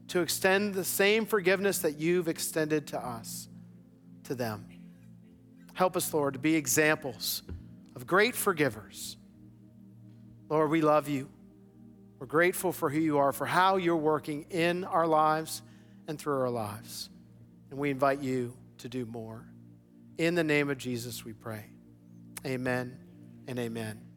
to 0.09 0.21
extend 0.21 0.75
the 0.75 0.85
same 0.85 1.27
forgiveness 1.27 1.81
that 1.81 1.99
you've 1.99 2.29
extended 2.29 2.87
to 2.89 2.99
us, 2.99 3.49
to 4.25 4.35
them. 4.35 4.67
Help 5.75 5.97
us, 5.97 6.13
Lord, 6.13 6.35
to 6.35 6.41
be 6.41 6.55
examples 6.55 7.43
of 7.95 8.07
great 8.07 8.35
forgivers. 8.35 9.17
Lord, 10.49 10.71
we 10.71 10.81
love 10.81 11.09
you. 11.09 11.29
We're 12.19 12.27
grateful 12.27 12.73
for 12.73 12.91
who 12.91 12.99
you 12.99 13.19
are, 13.19 13.33
for 13.33 13.47
how 13.47 13.77
you're 13.77 13.97
working 13.97 14.47
in 14.51 14.85
our 14.85 15.07
lives 15.07 15.63
and 16.09 16.19
through 16.19 16.41
our 16.41 16.51
lives. 16.51 17.11
And 17.71 17.79
we 17.79 17.91
invite 17.91 18.21
you 18.21 18.55
to 18.79 18.89
do 18.89 19.07
more. 19.07 19.45
In 20.17 20.35
the 20.35 20.45
name 20.45 20.69
of 20.71 20.79
Jesus, 20.79 21.25
we 21.25 21.33
pray. 21.33 21.67
Amen 22.45 22.99
and 23.47 23.59
amen. 23.59 24.08